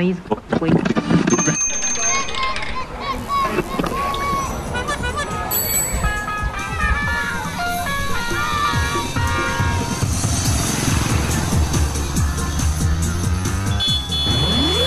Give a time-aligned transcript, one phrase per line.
[0.00, 0.16] please.
[0.56, 0.72] Please.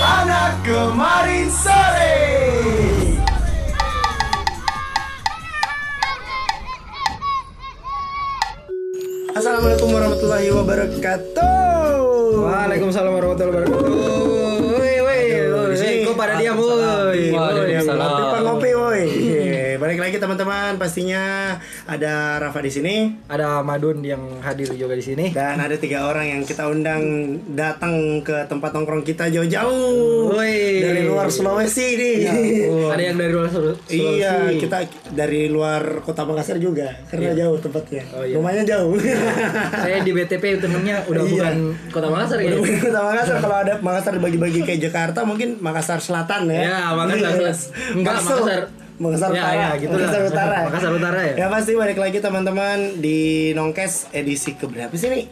[0.02, 2.18] Anak kemarin sore.
[9.34, 11.54] Assalamualaikum warahmatullahi wabarakatuh.
[12.50, 14.13] Waalaikumsalam warahmatullahi wabarakatuh.
[16.44, 17.32] Diam, woi.
[17.32, 18.23] Waalaikumsalam.
[19.94, 21.54] Balik lagi teman-teman, pastinya
[21.86, 22.94] ada Rafa di sini
[23.30, 25.30] Ada Madun yang hadir juga di sini.
[25.30, 26.98] dan ada tiga orang yang kita undang
[27.48, 30.82] datang ke tempat nongkrong kita jauh-jauh Woi.
[30.82, 32.14] dari luar Sulawesi nih.
[32.90, 34.18] Ada yang dari luar Sul- Sulawesi.
[34.18, 34.78] Iya, kita
[35.14, 38.02] dari luar kota Makassar juga karena jauh tempatnya.
[38.10, 38.34] Oh, iya.
[38.34, 38.98] Lumayan jauh.
[39.78, 41.30] Saya di BTP temennya udah Iya.
[41.30, 41.54] bukan
[41.88, 42.50] Kota Makassar ya.
[42.50, 46.60] Udah bukan kota Makassar kalau ada Makassar dibagi-bagi kayak Jakarta mungkin Makassar Selatan ya.
[46.64, 47.54] Ya, Makassar Iya.
[47.54, 47.54] Selatan.
[47.96, 48.62] Enggak, Makassar.
[48.94, 49.54] Makassar Ya, Utara.
[49.54, 49.98] ya, gitu lah.
[49.98, 50.58] Makassar Utara.
[50.70, 51.34] Makassar Utara ya?
[51.34, 53.18] Ya pasti balik lagi teman-teman di
[53.52, 55.24] Nongkes edisi ke berapa sih nih?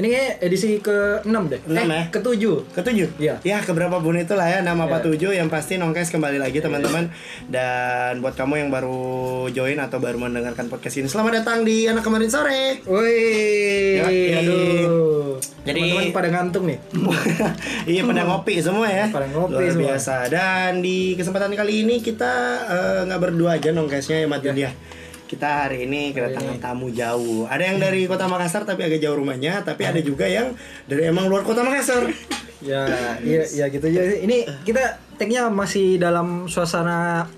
[0.00, 1.60] Ini kayak edisi ke-6 deh.
[1.68, 2.02] Enam eh, ya?
[2.08, 2.44] ke-7.
[2.72, 3.08] Ketujuh?
[3.20, 3.34] Iya.
[3.44, 4.96] Ya keberapa pun itulah ya nama Iya.
[4.96, 7.12] apa tujuh yang pasti Nongkes kembali lagi teman-teman
[7.52, 8.96] dan buat kamu yang baru
[9.52, 12.80] join atau baru mendengarkan podcast ini selamat datang di anak kemarin sore.
[12.88, 14.00] Woi.
[14.00, 14.40] Ya, iya.
[15.68, 16.78] Jadi teman-teman pada ngantuk nih.
[17.92, 19.12] iya pada ngopi semua ya.
[19.12, 19.84] Pada ngopi Luar semua.
[19.92, 20.14] biasa.
[20.32, 22.32] Dan di kesempatan kali ini kita
[22.72, 24.72] eh, nggak berdua aja nongkesnya ya Mat ya.
[25.30, 27.46] Kita hari ini kedatangan tamu jauh.
[27.46, 30.58] Ada yang dari kota Makassar tapi agak jauh rumahnya, tapi ada juga yang
[30.90, 32.10] dari emang luar kota Makassar.
[32.58, 34.02] Ya, iya, ya gitu aja.
[34.26, 37.30] Ini kita tag-nya masih dalam suasana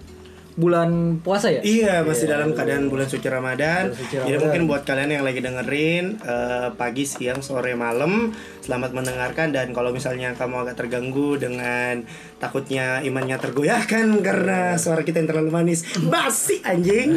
[0.52, 1.60] bulan puasa ya?
[1.64, 3.88] Iya, masih dalam keadaan bulan suci Ramadan.
[3.88, 4.40] Bulan suci Jadi Ramadan.
[4.44, 9.90] mungkin buat kalian yang lagi dengerin eh, pagi, siang, sore, malam, selamat mendengarkan dan kalau
[9.90, 12.04] misalnya kamu agak terganggu dengan
[12.36, 17.16] takutnya imannya tergoyahkan karena suara kita yang terlalu manis, basi anjing.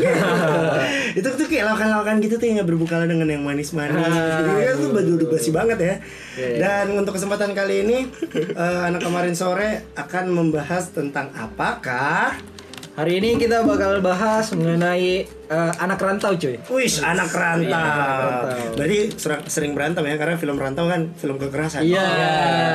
[1.19, 3.99] itu tuh kayak lawakan-lawakan gitu tuh yang berbuka dengan yang manis-manis.
[3.99, 5.95] Jadi kan tuh baju udah basi banget ya.
[6.35, 7.97] Dan untuk kesempatan kali ini
[8.35, 12.54] eh, anak kemarin sore akan membahas tentang apakah
[12.95, 16.55] Hari ini kita bakal bahas mengenai eh, anak rantau cuy.
[16.71, 17.67] Wih, anak rantau.
[17.67, 18.63] Iya, anak rantau.
[18.79, 21.83] Berarti sering, sering berantem ya karena film rantau kan film kekerasan.
[21.83, 22.07] Iya.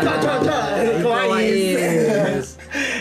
[0.04, 0.64] Cok, cok, cok.
[1.00, 1.72] Kawaii.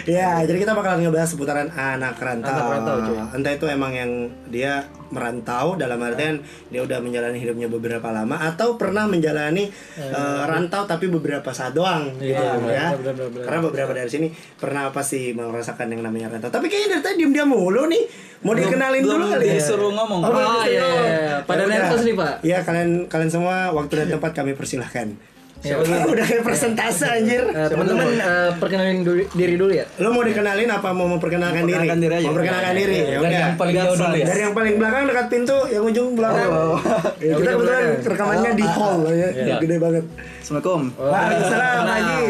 [0.09, 2.49] Ya, jadi kita bakalan ngebahas seputaran anak rantau.
[2.49, 3.17] Anak rantau, cuy.
[3.37, 4.11] Entah itu emang yang
[4.49, 6.37] dia merantau dalam artian
[6.67, 10.13] dia udah menjalani hidupnya beberapa lama atau pernah menjalani eh,
[10.45, 12.87] rantau tapi beberapa saat doang gitu Iya, ya.
[12.93, 13.45] benar, benar, benar.
[13.45, 16.49] Karena beberapa dari sini pernah pasti merasakan yang namanya rantau.
[16.51, 18.03] Tapi kayaknya dari tadi diam-diam mulu nih.
[18.39, 19.53] Mau dikenalin dulu kali ya.
[19.57, 20.21] disuruh ngomong.
[20.21, 21.35] Oh, Oh, belum iya, iya.
[21.43, 22.33] Pada Ya nervous nih, Pak.
[22.39, 25.11] Iya, kalian kalian semua waktu dan tempat kami persilahkan.
[25.59, 27.43] Ya, udah kayak presentase anjir.
[27.45, 29.83] Eh, teman-teman eh, perkenalin dulu- diri dulu ya.
[29.97, 31.75] Lo mau dikenalin apa mau memperkenalkan diri?
[31.75, 32.27] Memperkenalkan diri aja.
[32.27, 32.95] Memperkenalkan diri.
[32.95, 33.39] Ya Dari udah.
[33.41, 34.25] yang paling jauh dulu ya.
[34.25, 36.49] Dari yang paling belakang dekat pintu, yang ujung belakang.
[36.49, 36.79] Oh.
[37.19, 39.55] Ya, kita kebetulan rekamannya di hall ya, Iya.
[39.59, 40.03] gede banget.
[40.39, 40.81] Assalamualaikum.
[40.95, 42.21] Waalaikumsalam Haji.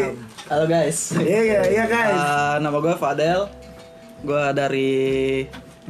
[0.50, 0.98] Halo guys.
[1.14, 2.18] Iya iya iya guys.
[2.18, 3.40] Eh, nama gue Fadel.
[4.20, 4.90] Gue dari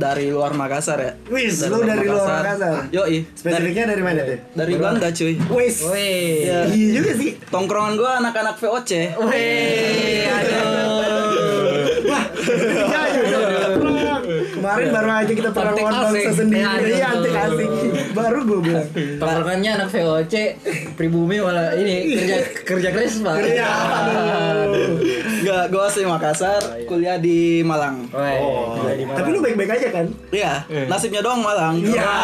[0.01, 1.13] dari luar Makassar ya.
[1.29, 2.89] Wis, lu dari luar Makassar.
[2.89, 3.21] Yoi.
[3.21, 4.39] Dari, Spesifiknya dari mana tuh?
[4.57, 5.35] dari Bangka cuy.
[5.53, 5.77] Wis.
[5.85, 6.49] Woi.
[6.49, 6.65] Iya
[6.97, 7.31] juga sih.
[7.47, 8.91] Tongkrongan gue anak-anak VOC.
[9.21, 9.45] Woi.
[10.25, 11.29] Aduh.
[12.51, 14.17] Iya, iya, iya.
[14.51, 16.61] Kemarin baru aja kita pernah nonton sendiri.
[16.61, 17.71] Iya, Iya, antik asing.
[18.13, 18.87] Baru gue bilang.
[19.17, 20.35] Tongkrongannya anak VOC,
[20.97, 23.35] pribumi malah ini kerja kerja keras pak.
[23.41, 23.73] Iya.
[25.69, 28.09] Gue asli Makassar, kuliah di Malang.
[28.09, 28.37] Woi.
[28.81, 29.13] kerja di Oh.
[29.13, 29.35] Tapi Malang.
[29.35, 30.07] lu baik-baik aja kan?
[30.31, 30.53] Iya,
[30.89, 31.77] nasibnya doang Malang.
[31.83, 32.09] Iya.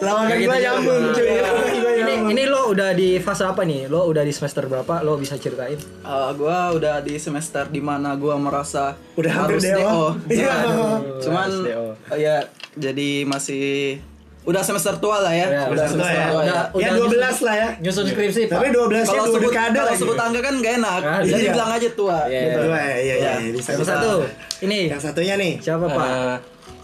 [0.00, 1.28] Lawakan Kayak gua gitu nyambung cuy.
[1.40, 1.92] Gua
[2.30, 3.88] Ini lo udah di fase apa nih?
[3.88, 5.04] Lo udah di semester berapa?
[5.04, 5.76] Lo bisa ceritain?
[6.04, 9.64] Uh, gue udah di semester di mana gue merasa Udah hampir harus.
[9.76, 10.00] DO.
[10.32, 10.54] Iya.
[11.20, 11.50] Cuman
[12.16, 12.36] ya
[12.76, 13.98] jadi masih
[14.40, 15.46] udah semester tua lah ya.
[15.46, 16.28] Ya, udah Semester semester ya.
[16.32, 16.60] tua ya.
[16.80, 17.68] Ya 12 lah ya.
[17.78, 18.56] Nyusun skripsi pak.
[18.56, 21.00] Tapi 12 nya Kalau dua sebut dekade kalau sebut angka kan gak enak.
[21.04, 21.52] Ah, Jadi iya.
[21.52, 22.18] bilang aja tua.
[22.24, 22.40] Iya.
[22.40, 22.60] gitu.
[22.64, 23.68] Dua ya, iya iya bisa.
[23.70, 23.92] Yang bisa.
[23.92, 24.12] satu.
[24.60, 25.52] Ini Yang satunya nih.
[25.60, 26.06] siapa pak?
[26.08, 26.36] Eh,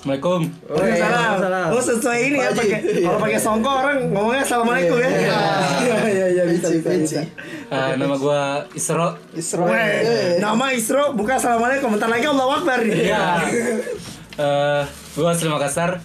[0.06, 0.40] Assalamualaikum.
[0.70, 1.66] Waalaikumsalam.
[1.74, 5.10] Oh sesuai ini ya pakai kalau pakai songkok orang ngomongnya assalamualaikum ya.
[5.10, 7.20] Iya iya iya bisa bisa bisa.
[7.66, 9.18] Eh, nama gua Isro.
[9.34, 9.66] Isra.
[9.66, 11.90] Weh, nama Isro bukan assalamualaikum.
[11.90, 13.10] Bentar lagi Allah Akbar nih.
[13.10, 13.24] Ya.
[14.36, 14.82] Eh,
[15.16, 15.96] gua asli Makassar.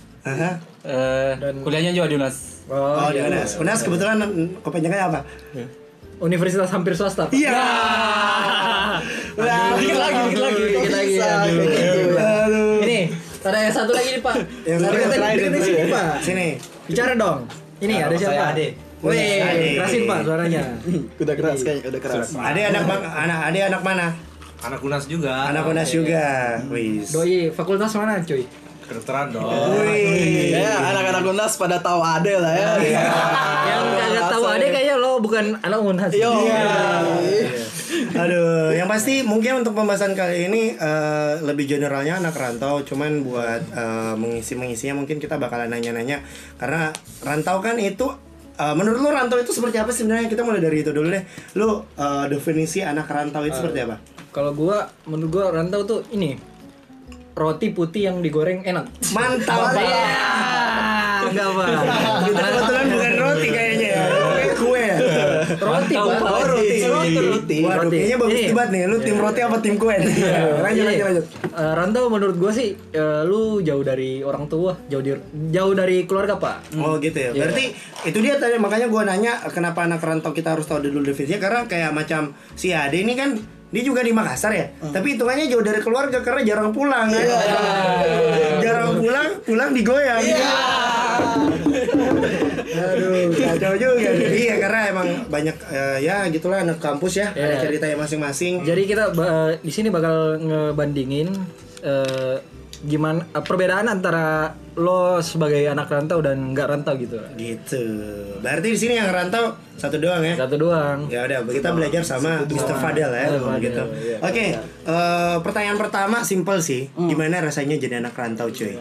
[0.81, 1.31] Eh,
[1.61, 2.65] kuliahnya juga di UNAS.
[2.65, 3.61] Oh, di UNAS.
[3.61, 4.17] UNAS kebetulan
[4.65, 5.19] kepanjangannya apa?
[6.21, 7.29] Universitas hampir swasta.
[7.29, 7.53] Iya.
[9.37, 11.15] Wah, Dikit lagi, dikit lagi, dikit lagi.
[11.17, 12.17] Aduh.
[12.17, 12.73] Aduh.
[12.85, 12.99] Ini
[13.41, 14.35] ada yang satu lagi nih pak.
[14.69, 14.95] Yang satu
[15.33, 16.07] itu sini pak.
[16.21, 16.47] Sini.
[16.85, 17.39] Bicara dong.
[17.81, 18.43] Ini ada siapa?
[18.53, 18.67] Ade.
[19.01, 20.61] Wih, kerasin pak suaranya.
[21.25, 22.27] Udah keras kayaknya, udah keras.
[22.37, 24.07] Ade anak bang, anak Ade anak mana?
[24.61, 25.49] Anak Unas juga.
[25.49, 26.25] Anak Unas juga.
[26.69, 27.09] Wis.
[27.09, 28.45] Doi, fakultas mana cuy?
[28.91, 29.47] Kedokteran dong.
[29.79, 30.51] Wih.
[30.51, 32.71] Ya, anak-anak Unas pada tahu Ade lah ya.
[33.63, 36.11] Yang kagak tahu ada kayaknya lo bukan anak unhas.
[36.11, 36.27] Yo.
[38.11, 43.63] Aduh, yang pasti mungkin untuk pembahasan kali ini eh, lebih generalnya anak rantau, cuman buat
[43.71, 46.19] eh, mengisi-mengisinya mungkin kita bakalan nanya-nanya
[46.59, 46.91] karena
[47.23, 48.11] rantau kan itu
[48.59, 50.27] eh, menurut lu rantau itu seperti apa sih sebenarnya?
[50.27, 51.23] Kita mulai dari itu dulu deh.
[51.55, 53.95] Lu eh, definisi anak rantau itu seperti apa?
[54.35, 56.35] Kalau gua menurut gua rantau tuh ini
[57.33, 58.85] roti putih yang digoreng enak.
[59.09, 61.67] Mantap Ah, enggak pak.
[62.23, 64.03] Kita kebetulan bukan roti kayaknya ya.
[64.53, 64.97] Kue ya.
[65.53, 66.19] Roti pak.
[66.21, 66.77] Oh, roti.
[66.81, 67.57] Roti, roti.
[67.61, 67.95] Waduh, Roti.
[67.95, 68.51] kayaknya bagus Ini.
[68.51, 68.81] banget nih.
[68.85, 69.95] Lu tim roti apa tim kue?
[69.95, 70.07] nih?
[70.59, 71.25] lanjut, lanjut, lanjut.
[71.51, 75.11] eh, rantau menurut gua sih eh, lu jauh dari orang tua, jauh di
[75.49, 76.77] jauh dari keluarga pak.
[76.77, 77.31] Oh gitu ya.
[77.31, 77.73] Berarti
[78.03, 81.61] itu dia tadi makanya gua nanya kenapa anak rantau kita harus tahu dulu definisinya karena
[81.65, 82.21] kayak macam
[82.53, 83.37] si Ade ini kan
[83.71, 84.67] dia juga di Makassar ya.
[84.83, 87.25] Tapi hitungannya jauh dari keluarga karena jarang pulang kan.
[88.59, 90.23] jarang pulang, pulang digoyang.
[92.71, 94.09] Aduh, kacau juga.
[94.11, 97.61] Iya, karena emang banyak eh, ya gitulah anak kampus ya, ada Iya.
[97.61, 98.63] ceritanya masing-masing.
[98.63, 101.31] Jadi kita ba- di sini bakal ngebandingin
[101.81, 102.35] eh,
[102.81, 107.19] gimana eh, perbedaan antara lo sebagai anak rantau dan nggak rantau gitu.
[107.35, 107.83] Gitu.
[108.39, 110.33] Berarti di sini yang rantau satu doang ya.
[110.39, 111.11] Satu doang.
[111.11, 112.77] Ya udah, kita belajar sama Mr.
[112.79, 113.83] Fadel ya, Oh, Fadel, gitu.
[113.99, 114.17] iya.
[114.23, 114.45] Oke,
[114.87, 116.87] eh, pertanyaan pertama simple sih.
[116.95, 118.79] Gimana rasanya jadi anak rantau, cuy?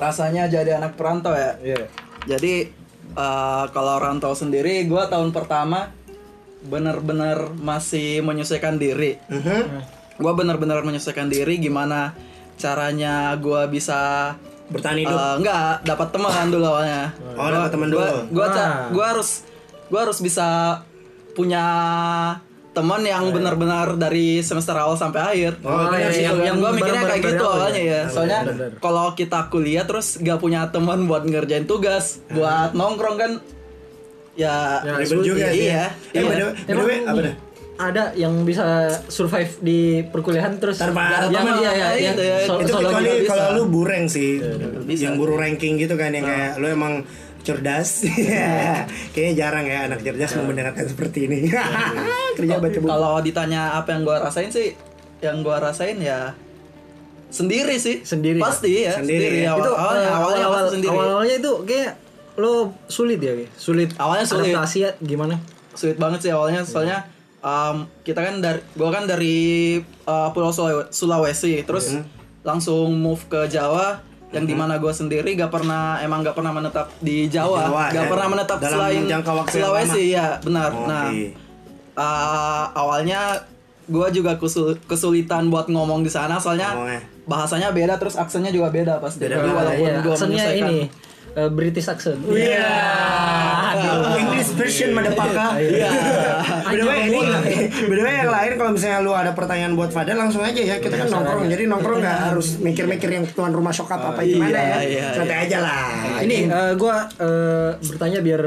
[0.00, 1.54] Rasanya jadi anak perantau ya.
[1.60, 1.86] Iya.
[2.24, 2.72] Jadi
[3.12, 5.92] eh, kalau rantau sendiri, gua tahun pertama
[6.64, 9.20] bener-bener masih menyesuaikan diri.
[9.28, 9.60] Mhm.
[10.18, 12.16] Gua bener-bener menyesuaikan diri gimana
[12.58, 14.34] caranya gua bisa
[14.66, 15.14] Bertahan hidup.
[15.14, 17.08] eh, enggak dapat teman dulu awalnya.
[17.32, 18.02] Oh, dapat teman dulu.
[18.02, 18.88] Gua, gua, ca- Ah.
[18.90, 19.30] gua harus
[19.88, 20.46] gua harus bisa
[21.32, 21.64] punya
[22.70, 25.52] teman yang benar-benar dari semester awal sampai akhir.
[25.60, 26.44] Oh, iya, Gitu yang- kan.
[26.44, 27.90] yang gua mikirnya kayak gitu awal awalnya ya.
[27.96, 28.02] ya.
[28.06, 28.70] Soalnya bener.
[28.78, 33.32] kalau kita kuliah terus gak punya teman buat ngerjain tugas, buat nongkrong kan
[34.36, 35.66] ya, Ya, Ribet juga sih.
[35.66, 35.90] iya.
[36.12, 37.34] Eh, way- by the way, apa dah?
[37.78, 38.64] Ada yang bisa
[39.06, 42.36] survive di perkuliahan terus Tanpa yang iya ya, Nah, yang itu ya.
[42.42, 44.42] so- itu kecuali gitu kalau lu bureng sih.
[44.82, 45.00] bisa.
[45.04, 47.06] Yang buru ranking gitu kan yang kayak lu emang
[47.40, 48.02] cerdas.
[49.14, 51.48] Kayaknya jarang ya anak cerdas mau mendengarkan seperti ini.
[52.36, 52.88] Kerja baca buku.
[52.88, 54.74] Kalau ditanya apa yang gua rasain sih,
[55.20, 56.34] yang gua rasain ya
[57.28, 58.02] sendiri sih.
[58.02, 58.36] Sendiri.
[58.38, 59.46] Pasti ya, Sendiri sendiri.
[59.46, 59.54] ya.
[59.54, 60.92] Itu awalnya, eh, awalnya awal, sendiri.
[60.92, 61.92] awalnya itu kayak
[62.34, 62.54] lo
[62.86, 63.50] sulit ya kayak?
[63.52, 64.52] sulit Awalnya sulit.
[64.52, 65.34] adaptasi ya gimana
[65.72, 67.02] sulit banget sih awalnya soalnya
[67.40, 69.36] um, kita kan dari gua kan dari
[70.04, 71.62] uh, Pulau Sulawe- Sulawesi.
[71.62, 71.98] Terus
[72.40, 76.92] langsung move ke Jawa yang di mana gue sendiri gak pernah emang gak pernah menetap
[76.98, 78.08] di Jawa, Jawa, gak ya.
[78.08, 80.68] pernah menetap Dalam selain jangka waktu yang Sulawesi ya benar.
[80.70, 80.84] Oke.
[80.84, 81.04] nah
[81.96, 83.20] uh, awalnya
[83.88, 86.36] gue juga kesul- kesulitan buat ngomong di sana.
[86.36, 87.00] Soalnya Ngomongnya.
[87.24, 89.24] bahasanya beda terus aksennya juga beda pasti.
[89.24, 89.56] Beda banget.
[89.56, 90.78] walaupun Iya, gua aksennya menyesuaikan- ini
[91.38, 92.66] eh, British accent Iya.
[94.18, 95.54] English version madepaka.
[95.56, 95.90] Iya.
[96.64, 97.20] By the way, ini
[97.98, 100.76] way yang lain kalau misalnya lu ada pertanyaan buat Fadel langsung aja ya.
[100.76, 101.46] Kita kan nongkrong.
[101.46, 104.78] Jadi nongkrong nggak harus mikir-mikir yang tuan rumah sokap apa gimana ya.
[104.82, 105.86] iya, Santai aja lah.
[106.18, 108.42] ini eh, gua eh, bertanya biar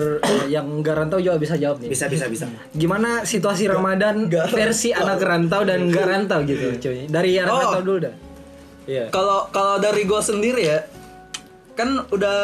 [0.48, 2.46] yang nggak rantau juga bisa jawab nih bisa bisa bisa.
[2.72, 7.60] gimana situasi Ramadan versi anak rantau dan nggak rantau gitu cuy dari anak Oh.
[7.62, 8.16] rantau dulu dah
[8.84, 10.80] iya Kalau kalau dari gue sendiri ya,
[11.82, 12.40] kan udah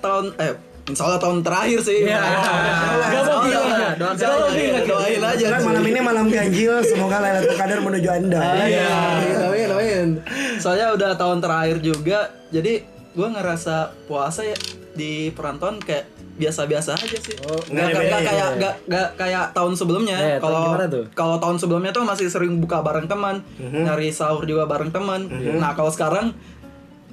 [0.00, 0.52] tahun eh
[0.88, 2.00] Insya Allah tahun terakhir sih.
[2.00, 2.16] Iya.
[2.16, 4.56] Gak mau bilang ya, Insya Allah, aja.
[4.56, 5.46] iya, doain aja.
[5.52, 6.80] Kan malam ini malam ganjil.
[6.80, 8.40] Semoga Lailatul Qadar menuju anda.
[8.64, 8.88] Iya,
[9.20, 10.08] amin, amin.
[10.56, 13.76] Soalnya udah tahun terakhir juga, jadi gue ngerasa
[14.08, 14.56] puasa ya
[14.94, 17.36] di perantauan kayak biasa-biasa aja sih.
[17.44, 18.24] Oh, nggak bedanya.
[18.24, 20.16] kayak nggak nggak kayak tahun sebelumnya.
[20.16, 21.04] Eh, Kalau tuh?
[21.12, 23.84] kalau tahun sebelumnya tuh masih sering buka bareng teman, Mhm.
[23.84, 25.26] nyari sahur juga bareng teman.
[25.28, 26.32] Nah kalau sekarang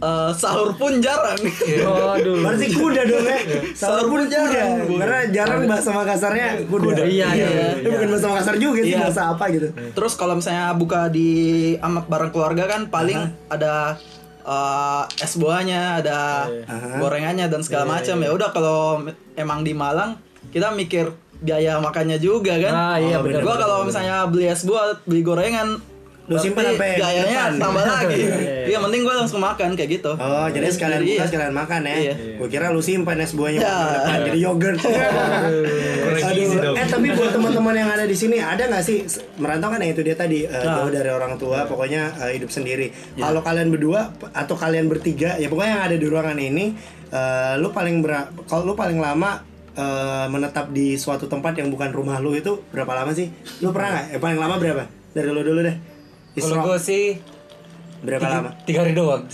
[0.06, 1.40] eh, sahur pun jarang.
[1.42, 2.46] Waduh.
[2.46, 3.40] Berarti kuda dong ya.
[3.74, 4.86] Sahur pun jarang.
[4.86, 5.00] jarang.
[5.02, 7.04] Karena jarang bahasa Makassarnya kuda.
[7.06, 7.50] Iya, iya,
[7.82, 9.10] Itu bukan bahasa Makassar juga sih, Iya.
[9.10, 9.68] bahasa apa gitu.
[9.74, 11.30] Terus kalau misalnya buka di
[11.82, 13.18] amak bareng keluarga kan paling
[13.50, 13.98] ada
[14.46, 16.48] uh, es buahnya, ada
[17.02, 18.30] gorengannya dan segala macam ya.
[18.30, 19.02] Udah kalau
[19.36, 20.22] emang di Malang
[20.54, 21.10] kita mikir
[21.42, 22.74] biaya makannya juga kan.
[22.74, 25.82] Ah, iya, benar, Gua kalau misalnya beli es buah, beli gorengan
[26.26, 27.62] Lu simpan sampai biayanya depan.
[27.62, 28.22] tambah lagi.
[28.66, 30.12] Iya, Iya, mending gua langsung makan kayak gitu.
[30.12, 31.10] Oh, jadi sekalian Iya.
[31.16, 31.96] buka sekalian makan ya.
[31.96, 32.14] Iya.
[32.36, 33.70] Gue kira lu simpan es buahnya Ya.
[33.70, 34.78] buat depan jadi yogurt.
[36.56, 36.76] dong.
[36.76, 39.06] Eh tapi buat teman-teman yang ada di sini ada nggak sih
[39.38, 40.82] merantau kan ya itu dia tadi eh, Nah.
[40.82, 42.90] jauh dari orang tua, pokoknya eh, hidup sendiri.
[43.14, 43.30] Ya.
[43.30, 44.02] Kalau kalian berdua
[44.32, 46.74] atau kalian bertiga, ya pokoknya yang ada di ruangan ini,
[47.08, 48.12] eh, lu paling ber
[48.44, 52.96] kalau lu paling lama eh, menetap di suatu tempat yang bukan rumah lu itu berapa
[52.96, 53.28] lama sih?
[53.60, 54.06] Lu pernah nggak?
[54.10, 54.84] Eh, paling lama berapa?
[55.12, 55.76] Dari lu dulu deh.
[56.36, 57.04] Kalau gue sih
[58.02, 58.50] berapa lama?
[58.64, 59.24] tiga hari doang.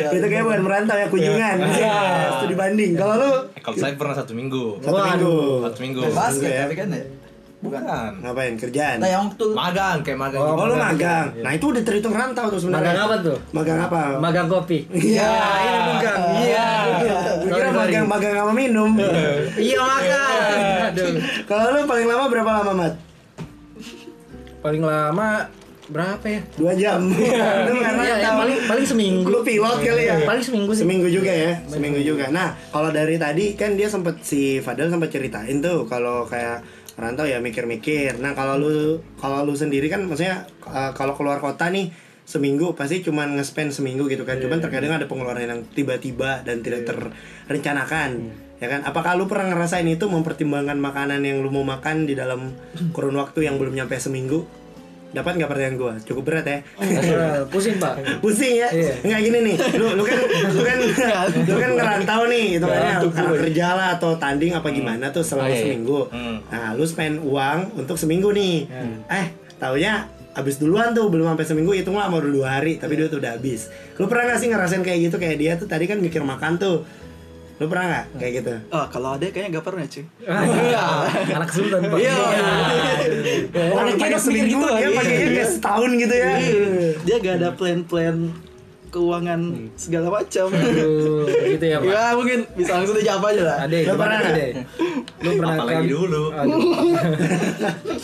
[0.00, 1.56] Ya, itu kayak bukan merantau ya kunjungan.
[1.70, 1.96] Ya,
[2.34, 2.96] studi banding.
[2.96, 4.80] Kalau lu Eh, Kalau saya pernah satu minggu.
[4.80, 5.34] satu minggu.
[5.62, 6.00] Satu minggu.
[6.10, 6.62] basket ya.
[6.64, 7.02] tapi kan ya
[7.60, 8.24] Bukan.
[8.24, 8.56] Ngapain?
[8.56, 8.96] Kerjaan.
[8.96, 10.40] nah yang waktu Magang kayak magang.
[10.40, 10.80] Oh, lu magang.
[10.80, 11.26] magang.
[11.44, 12.80] Nah, itu udah terhitung rantau tuh sebenarnya.
[12.80, 13.36] Magang apa tuh?
[13.52, 14.00] Magang apa?
[14.16, 14.78] Magang kopi.
[14.90, 15.28] Iya,
[15.60, 16.16] ini bukan.
[16.40, 16.66] Iya.
[17.38, 18.90] Gue kira magang magang sama minum.
[19.54, 20.40] Iya makan.
[20.88, 21.08] Aduh.
[21.52, 22.94] Kalau lu paling lama berapa lama, Mat?
[24.60, 25.48] Paling lama
[25.90, 26.40] berapa ya?
[26.54, 27.00] Dua jam.
[27.10, 28.38] Iya, ya, rantau.
[28.46, 29.26] paling paling seminggu.
[29.26, 30.16] Lu pilot kali ya?
[30.22, 30.84] Paling seminggu sih.
[30.86, 32.30] Seminggu juga ya, seminggu juga.
[32.30, 36.62] Nah, kalau dari tadi kan dia sempet si Fadel sempat ceritain tuh kalau kayak
[36.94, 38.22] rantau ya mikir-mikir.
[38.22, 41.90] Nah, kalau lu kalau lu sendiri kan maksudnya uh, kalau keluar kota nih
[42.22, 44.38] seminggu pasti cuman nge-spend seminggu gitu kan.
[44.38, 48.30] Cuman terkadang ada pengeluaran yang tiba-tiba dan tidak terrencanakan.
[48.60, 48.80] Ya kan?
[48.82, 52.52] Apakah lu pernah ngerasain itu mempertimbangkan makanan yang lu mau makan di dalam
[52.94, 54.44] kurun waktu yang belum nyampe seminggu?
[55.10, 55.94] Dapat nggak pertanyaan gua?
[55.98, 56.58] Cukup berat ya?
[56.78, 57.98] Eh, Pusing pak.
[58.22, 58.94] pusing ya Iya.
[59.02, 60.78] nggak gini nih lu lu kan lu kan
[61.50, 65.44] lu kan ngerantau nih itu kan karena kerja lah atau tanding apa gimana tuh selama
[65.44, 65.60] Oh, iya.
[65.60, 66.38] seminggu Hmm.
[66.46, 68.70] nah lu spend uang untuk seminggu nih
[69.08, 69.26] eh
[69.56, 73.34] taunya habis duluan tuh belum sampai seminggu hitung lah baru dua hari tapi duit udah
[73.34, 73.66] habis
[73.98, 76.86] lu pernah gak sih ngerasain kayak gitu kayak dia tuh tadi kan mikir makan tuh
[77.60, 80.04] lu pernah nggak kayak gitu ah kalau ada kayaknya gak pernah cuy
[81.30, 81.98] Anak sultan pak.
[82.00, 82.16] Iya.
[83.70, 86.30] orang pakai seminggu dia pakainya kayak setahun gitu ya
[86.98, 88.16] dia gak ada plan-plan
[88.90, 89.40] keuangan
[89.76, 91.86] segala macam Aduh, gitu ya pak.
[91.86, 94.18] ya mungkin bisa langsung dijawab aja lah Ade, Lu pernah?
[94.20, 94.46] Ade?
[95.20, 96.22] Lu pernah Apalagi kehabi- dulu.
[96.32, 96.60] Aduh.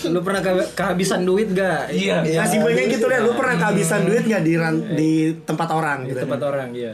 [0.12, 1.90] lu pernah ke- kehabisan duit gak?
[1.90, 2.16] Iya.
[2.22, 5.10] nah simpelnya gitu deh lu pernah kehabisan duit nggak di ran- di
[5.42, 6.92] tempat orang Di gitu tempat orang, iya.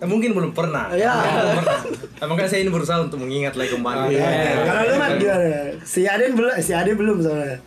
[0.00, 0.88] Eh, mungkin belum pernah.
[0.96, 1.12] Ya.
[1.12, 1.80] Belum pernah.
[2.24, 4.08] Makanya saya ini berusaha untuk mengingat lagi kembali.
[4.08, 4.16] Oke,
[4.64, 5.48] Kalau lu mah gimana?
[5.84, 7.60] Si Aden belum, si Ade belum soalnya.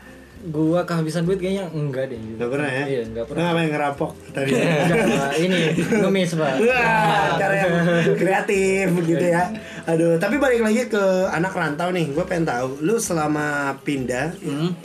[0.44, 2.20] Gua kehabisan duit kayaknya enggak deh.
[2.36, 2.84] Gak pernah ya?
[2.84, 3.42] Iya, enggak pernah.
[3.48, 4.52] ngapain ngerampok tadi?
[4.52, 5.60] Enggak, ini
[6.04, 6.54] ngemis pak.
[6.60, 7.74] Wah, cara yang
[8.20, 9.44] kreatif begitu ya.
[9.88, 12.12] Aduh, tapi balik lagi ke anak rantau nih.
[12.12, 14.36] Gue pengen tahu, lu selama pindah,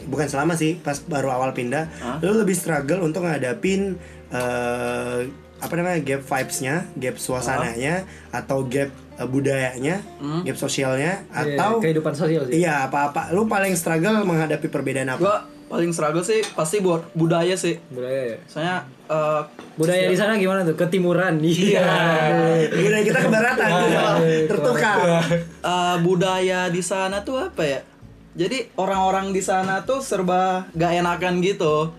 [0.06, 1.90] bukan selama sih, pas baru awal pindah,
[2.22, 3.98] lu lebih struggle untuk ngadapin
[4.30, 5.26] eh,
[5.58, 9.98] apa namanya gap vibes-nya, gap suasananya, atau gap eh, budayanya,
[10.42, 12.60] gap sosialnya, Iya, atau kehidupan sosial sih.
[12.60, 13.30] Iya, apa-apa.
[13.30, 15.18] Lu paling struggle menghadapi perbedaan apa?
[15.18, 15.36] gua
[15.68, 18.38] paling struggle sih pasti buat budaya sih Budaya ya.
[18.46, 19.42] soalnya eh,
[19.76, 20.72] Budaya di sana gimana tuh?
[20.74, 21.36] Ketimuran.
[21.38, 21.84] Iya.
[22.78, 23.70] Budaya kita kebaratan,
[24.46, 24.96] tertukar.
[25.60, 27.80] eh, budaya di sana tuh apa ya
[28.32, 31.90] jadi orang-orang di sana tuh serba gak enakan gitu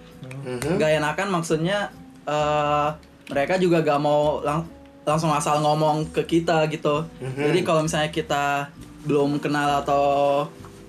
[0.74, 1.92] gak enakan maksudnya
[2.24, 2.90] eh,
[3.30, 4.66] mereka juga gak mau lang-
[5.02, 8.70] langsung asal ngomong ke kita gitu jadi kalau misalnya kita
[9.02, 10.04] belum kenal atau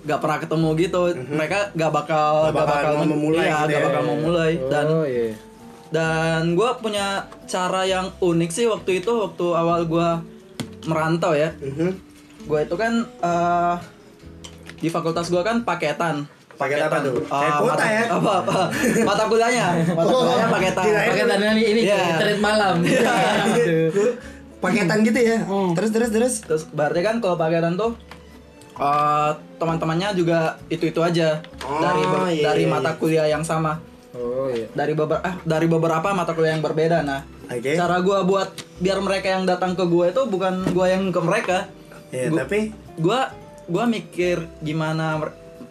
[0.00, 3.86] gak pernah ketemu gitu mereka gak bakal Gak bakal mau memulai iya, gitu gak ya.
[3.86, 5.32] bakal mau mulai dan oh iya.
[5.90, 7.06] dan gue punya
[7.44, 10.08] cara yang unik sih waktu itu waktu awal gue
[10.82, 11.90] merantau ya Mhm.
[12.42, 13.74] gue itu kan eh,
[14.76, 16.24] di fakultas gue kan paketan
[16.60, 17.16] Paket apa tuh?
[17.16, 18.02] Eh, Kayak kuota mata, ya?
[18.10, 18.56] apa apa
[19.08, 21.98] mata kuliahnya mata Oh, kuliahnya paketan kirain- Paketan ini ini Iya.
[22.12, 22.74] internet malam.
[22.84, 24.12] Aduh.
[24.62, 25.38] Paketan gitu ya.
[25.72, 26.34] Terus terus terus.
[26.42, 27.96] terus berarti kan kalau paketan tuh
[28.76, 32.98] eh, teman-temannya juga itu itu aja Oh, dari ber- iya, dari iya, mata iya.
[32.98, 34.68] kuliah yang sama Oh iya.
[34.70, 37.72] dari beberapa ah, dari beberapa mata kuliah yang berbeda nah Oke.
[37.72, 41.58] cara gua buat biar mereka yang datang ke gue itu bukan gua yang ke mereka
[42.08, 42.58] Ya, Gua- tapi
[42.96, 43.20] gua
[43.64, 45.22] gua mikir gimana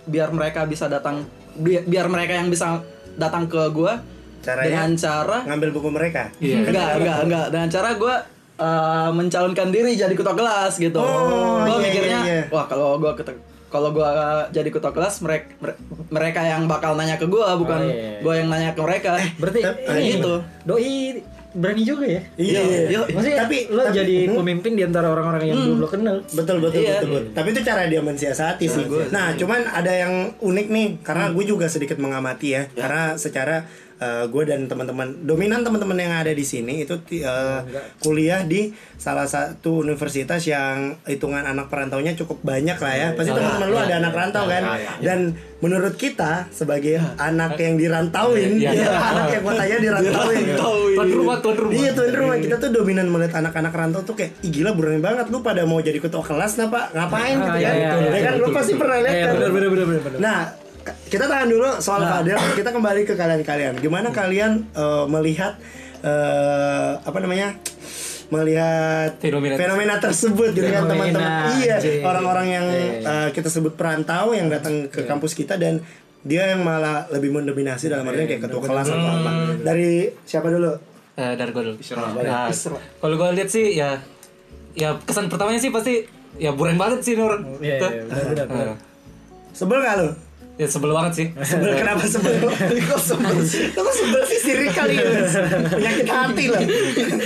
[0.03, 2.79] biar mereka bisa datang bi- biar mereka yang bisa
[3.15, 3.99] datang ke gua
[4.39, 4.63] Caranya?
[4.65, 6.31] dengan cara ngambil buku mereka.
[6.39, 8.15] enggak enggak enggak dengan cara gua
[8.55, 12.43] eh, mencalonkan diri jadi ketua kelas gitu Oh, gua iya, mikirnya iya, iya.
[12.47, 14.09] wah kalau gua ket- kalau gua
[14.49, 15.53] jadi ketua kelas mereka
[16.09, 18.17] mereka yang bakal nanya ke gua bukan Oh, iya.
[18.19, 20.33] gua yang nanya ke mereka Berarti Tep- ini gitu.
[20.63, 22.21] Doi berani juga ya.
[22.35, 22.61] Iya.
[22.87, 22.99] Iya.
[23.09, 24.35] Maksudnya Tapi- lo tapi- jadi Hmm.
[24.37, 26.17] pemimpin di antara orang-orang yang belum lo kenal.
[26.23, 27.01] Betul betul Iya.
[27.01, 27.31] betul, betul.
[27.33, 28.83] Tapi itu cara dia mensiasati sih.
[29.09, 32.69] Nah, cuman ada yang unik nih karena gue juga sedikit mengamati ya.
[32.69, 33.65] Karena secara
[33.99, 37.59] gue dan teman-teman dominan teman-teman yang ada di sini itu eh,
[37.99, 43.07] kuliah di salah satu universitas yang hitungan anak perantaunya cukup banyak lah ya.
[43.13, 44.63] Pasti teman-teman lu ada anak rantau kan.
[44.99, 45.19] Dan
[45.59, 48.63] menurut kita sebagai anak yang dirantauin,
[49.11, 50.45] anak yang kotanya dirantauin.
[50.55, 51.75] Tuan rumah, tuan rumah.
[51.75, 52.35] Iya tuan rumah.
[52.39, 55.27] Kita tuh dominan melihat anak-anak rantau tuh kayak Ih, gila berani banget.
[55.27, 57.35] Lu pada mau jadi ketua kelas nah pak ngapain?
[57.35, 57.75] Gitu Ah, iya, kan?
[57.75, 59.35] iya, ya iya, kan lu pasti pernah lihat Iya, kan?
[60.19, 60.37] nah
[61.09, 63.81] kita tahan dulu soal Fadel kita kembali ke kalian-kalian.
[63.81, 65.57] Gimana kalian eh, melihat
[66.05, 67.57] eh, apa namanya
[68.29, 69.97] melihat Fenomena.
[69.97, 70.53] tersebut.
[70.53, 71.49] gitu kan Fenomena, teman-teman?
[71.65, 72.65] Iya orang-orang yang
[73.01, 75.81] eh, kita sebut perantau yang datang ke kampus kita dan
[76.21, 79.31] dia yang malah lebih mendominasi dalam artian kayak ketua kelas atau apa.
[79.63, 80.75] dari siapa dulu?
[81.15, 81.75] Eh, dari gue dulu.
[82.23, 82.51] Nah,
[82.99, 83.99] kalau gue lihat sih ya,
[84.75, 86.03] ya kesan pertamanya sih pasti
[86.35, 87.41] ya buren banget sih ini orang.
[87.63, 87.91] Iya, Tuh.
[87.91, 88.67] iya, benar, benar.
[88.75, 88.77] Nah,
[89.55, 90.09] sebel gak lu
[90.59, 91.27] Ya sebel banget sih.
[91.39, 92.35] sebel kenapa sebel
[92.85, 93.31] kok sebel
[93.71, 95.07] kok sebel sih sirik kali ya
[95.65, 96.61] penyakit hati lah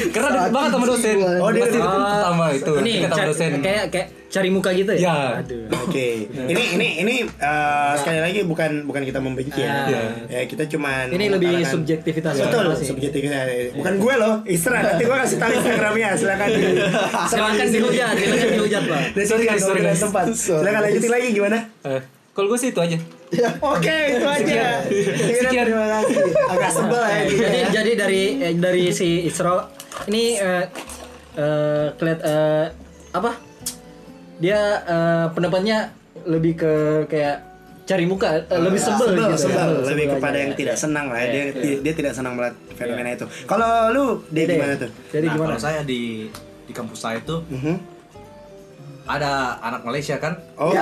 [0.08, 1.16] Karena deket banget sama dosen.
[1.42, 1.98] Oh, dia pasti deket.
[1.98, 2.72] pertama itu.
[2.78, 3.50] Ini sama dosen.
[3.60, 5.02] kayak kayak cari muka gitu ya?
[5.04, 5.18] Ya.
[5.40, 5.66] Aduh.
[5.80, 9.86] Oke, ini ini ini eh, sekali lagi bukan bukan kita membenci ya.
[9.86, 10.02] Iya.
[10.28, 12.88] Ya kita cuman Ini lebih subjektivitas Betul, masing-masing.
[12.88, 13.46] subjektivitas.
[13.74, 14.78] Bukan gue loh, Isra.
[14.80, 16.48] Nanti gue kasih tahu Instagramnya, silakan.
[16.50, 16.78] di-
[17.26, 19.02] Silakan dihujat, silakan dihujat, Pak.
[19.24, 19.98] Sorry, sorry, guys.
[20.00, 20.24] tempat.
[20.32, 21.58] Silakan lanjutin lagi gimana?
[21.84, 22.98] Eh, kalau gue sih itu aja.
[23.64, 24.64] Oke, itu aja.
[25.36, 25.66] Sekian.
[25.68, 26.16] Terima kasih.
[26.48, 27.18] Agak sebel ya.
[27.24, 27.68] gitu jadi ya.
[27.72, 29.68] jadi dari eh, dari si Isro
[30.06, 30.66] ini eh
[31.34, 32.66] eh, keliat eh,
[33.12, 33.32] apa
[34.38, 36.74] dia eh, pendapatnya lebih ke
[37.06, 37.38] kayak
[37.84, 39.70] cari muka eh, lebih sebel, sebel, gitu sebel.
[39.76, 39.84] ya.
[39.84, 40.58] lebih Sebel kepada aja, yang ya.
[40.58, 41.28] tidak senang lah ya.
[41.28, 41.52] Dia, Iya.
[41.54, 43.26] dia, dia tidak senang melihat fenomena itu.
[43.44, 44.90] Kalau lu, dia gimana tuh?
[45.10, 46.28] jadi nah, gimana kalau saya di
[46.64, 47.93] di kampus saya tuh Mhm.
[49.04, 50.40] Ada anak Malaysia kan?
[50.56, 50.80] Oke,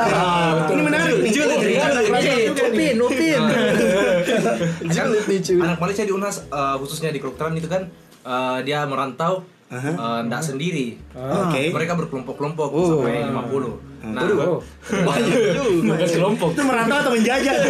[0.73, 1.17] ini menarik.
[1.21, 1.31] Nih.
[1.31, 3.41] Ini, Upin, Upin.
[5.65, 7.89] anak Malaysia di Unas eh, khususnya di kedokteran itu kan
[8.25, 10.99] eh, dia merantau tidak sendiri.
[11.15, 11.71] Oke.
[11.71, 14.57] mereka berkelompok-kelompok sampai 50 nah Oh.
[15.85, 16.57] Bukan kelompok.
[16.57, 17.53] Itu merantau atau menjajah?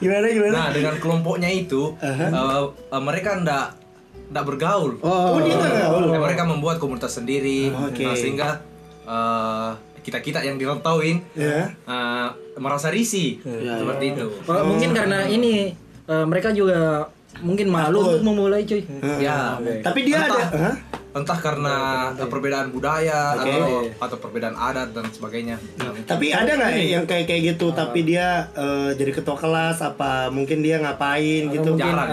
[0.00, 0.52] gimana gimana?
[0.52, 3.85] nah dengan kelompoknya itu eh, eh, mereka ndak
[4.26, 4.98] ndak bergaul.
[5.00, 6.02] Oh, dia nggak gaul.
[6.08, 7.70] Ya, mereka membuat komunitas sendiri.
[7.70, 8.02] Oke.
[8.02, 8.48] nah, sehingga
[10.00, 11.70] kita kita yang dirantauin Ya.
[11.72, 13.42] eh, merasa risih.
[13.42, 14.26] Seperti itu.
[14.44, 15.74] Oh, mungkin karena ini
[16.06, 18.82] eh, mereka juga mungkin malu untuk memulai cuy.
[19.18, 19.58] ya.
[19.82, 20.74] Tapi dia ada, entah, Hah?
[21.16, 21.74] Entah karena
[22.20, 23.48] perbedaan budaya Oke.
[23.48, 23.64] atau
[23.96, 25.56] atau perbedaan adat dan sebagainya.
[25.80, 27.72] Nah, Tapi ada nggak yang kayak kayak gitu?
[27.72, 29.80] Tapi dia eh, jadi ketua kelas?
[29.80, 30.28] Apa?
[30.28, 31.72] Mungkin dia ngapain gitu?
[31.72, 32.08] Mungkin Jarang,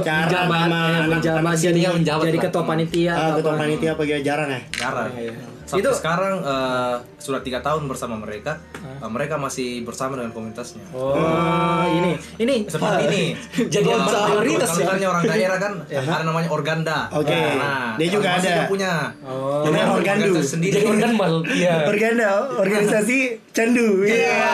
[0.00, 0.48] Jarang.
[0.48, 0.68] menjabat,
[1.12, 4.60] menjabat jadi senior, menjabat jadi ketua panitia Ah, atau ketua panitia apa gitu jarang ya?
[4.72, 5.08] jarang.
[5.12, 5.32] Iya,
[5.66, 10.78] sampai Itu- sekarang eh, sudah tiga tahun bersama mereka eh, mereka masih bersama dengan komunitasnya
[10.90, 13.22] Oh, ini ini seperti ini
[13.74, 14.78] Jadi Kalau- mayoritas ya.
[14.80, 15.72] misalnya orang daerah kan
[16.14, 17.34] ada namanya organda Oke.
[17.34, 18.46] nah, Dia juga ada.
[18.46, 19.62] dia punya Oh.
[19.62, 20.38] Namanya organdu.
[20.38, 21.34] sendiri Jadi organ mal.
[21.42, 21.74] Iya.
[21.90, 23.18] Organda, organisasi
[23.50, 24.06] candu.
[24.06, 24.46] Iya.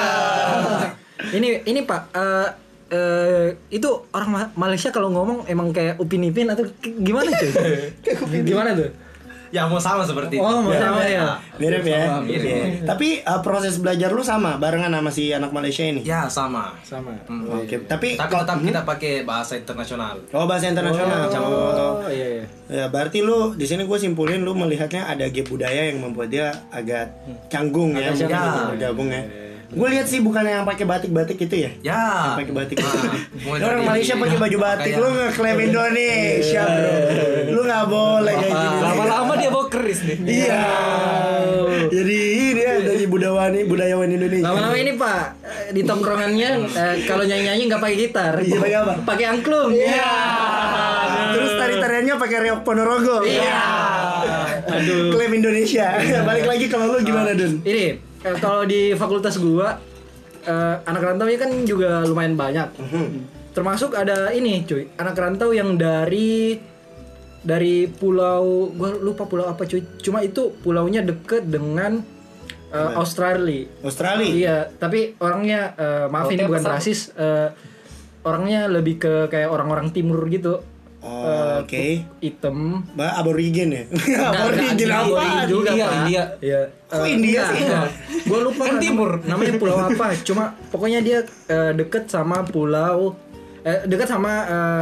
[1.30, 2.48] ini ini Pak eh
[2.90, 7.50] eh, itu orang Ma- Malaysia kalau ngomong emang kayak upin ipin atau gimana cuy?
[8.42, 8.88] gimana tuh?
[9.52, 11.36] Ya mau sama seperti itu Oh, mau sama ya.
[11.54, 12.18] Mirip ya.
[12.18, 12.40] mirip.
[12.42, 12.64] Iya.
[12.82, 16.00] Tapi eh, proses belajar lu sama barengan sama si anak Malaysia ini.
[16.02, 17.12] ya sama Sama.
[17.24, 17.44] Hmm.
[17.54, 21.28] Oke, tapi tapi kalau- tetap kita pakai bahasa internasional Oh bahasa internasional.
[21.28, 22.44] Oh, iya iya.
[22.66, 26.48] Ya berarti lu di sini gue simpulin lu melihatnya ada gap budaya yang membuat dia
[26.68, 27.12] agak
[27.46, 28.48] canggung ya, Agak mungkin canggung.
[28.50, 29.22] untuk bergabung ya.
[29.72, 31.70] Gue lihat sih bukan yang pakai batik-batik itu ya.
[31.80, 32.76] ya Yang pakai batik.
[32.76, 36.92] Nah, Ini orang Malaysia pakai baju batik, lu ngeklaim Indonesia bro.
[37.56, 38.76] Lu nggak boleh kayak gini.
[38.84, 40.18] Lama-lama dia bawa keris nih.
[40.20, 40.64] Iya.
[41.88, 42.18] Jadi
[42.52, 44.44] ini ya dari budayawan budayawan Indonesia.
[44.44, 45.24] Lama-lama ini Pak
[45.72, 48.32] di tongkrongannya eh, kalau nyanyi-nyanyi nggak pakai gitar.
[48.44, 48.94] Iya, pakai apa?
[49.08, 49.72] Pakai angklung.
[49.72, 50.12] Iya.
[51.32, 53.24] Terus tari-tariannya pakai reok Ponorogo.
[53.24, 53.64] Iya.
[54.68, 55.16] Aduh.
[55.16, 55.96] Klaim Indonesia.
[56.28, 57.64] Balik lagi kalau lu gimana Dun?
[57.64, 59.78] Ini eh, kalau di fakultas gua
[60.42, 62.68] eh, anak rantau kan juga lumayan banyak.
[63.52, 66.56] Termasuk ada ini cuy, anak rantau yang dari
[67.42, 69.84] dari pulau gua lupa pulau apa cuy.
[70.00, 72.00] Cuma itu pulaunya deket dengan
[72.72, 73.68] eh, Australia.
[73.84, 74.32] Australia.
[74.32, 77.52] Iya, tapi orangnya eh, maaf ini bukan rasis, eh,
[78.24, 80.64] orangnya lebih ke kayak orang-orang timur gitu.
[81.02, 81.84] Oh, Eh, oke.
[82.20, 82.86] Hitam.
[82.94, 83.82] Mbak aborigin ya?
[84.24, 85.02] aborigin apa?
[85.02, 85.96] aborigin juga, India, Pak.
[85.98, 86.22] India.
[86.38, 86.60] Iya.
[86.86, 87.62] Kok India sih?
[88.22, 89.10] Gue lupa Kan nama- timur.
[89.20, 90.06] Namanya pulau apa?
[90.22, 93.18] Cuma pokoknya dia eh, deket sama pulau
[93.60, 94.32] eh, deket sama,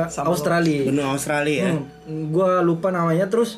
[0.07, 0.85] eh, Australia.
[0.87, 1.73] Benua Australia ya.
[1.73, 3.57] Hmm, gua lupa namanya terus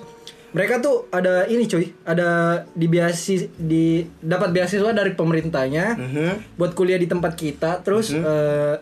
[0.50, 2.28] mereka tuh ada ini cuy, ada
[2.68, 6.30] di beasis di dapat beasiswa dari pemerintahnya Mhm.
[6.54, 8.74] buat kuliah di tempat kita terus eh,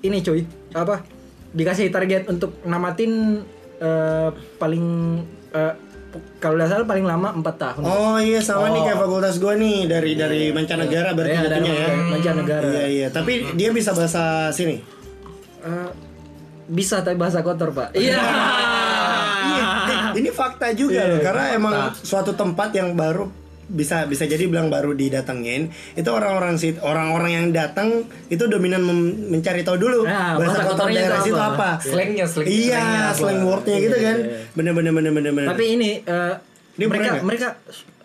[0.00, 1.19] ini cuy apa
[1.50, 3.42] dikasih target untuk namatin
[3.78, 4.86] eh, paling
[5.50, 5.74] eh,
[6.42, 7.82] kalau nggak salah paling lama 4 tahun.
[7.86, 11.86] Oh iya sama nih kayak fakultas gua nih dari dari mancanegara berarti Iya, dari ya.
[12.10, 12.66] mancanegara.
[12.66, 14.82] Iya iya, tapi dia bisa bahasa sini.
[15.62, 15.90] Eh,
[16.66, 17.94] bisa tapi bahasa kotor pak.
[17.94, 18.18] Iya.
[19.40, 23.26] Iya, eh, ini fakta juga loh karena emang suatu tempat yang baru
[23.70, 29.30] bisa bisa jadi bilang baru didatengin itu orang-orang sih orang-orang yang datang itu dominan mem-
[29.30, 31.48] mencari tahu dulu Nah, bahasa kotor kotornya daerah itu situ apa?
[31.48, 32.46] apa Slangnya, slang.
[32.46, 34.16] iya slang wordnya gitu kan
[34.52, 36.34] bener bener bener bener bener Tapi ini eh,
[36.72, 37.22] Dia mereka nggak?
[37.22, 37.48] mereka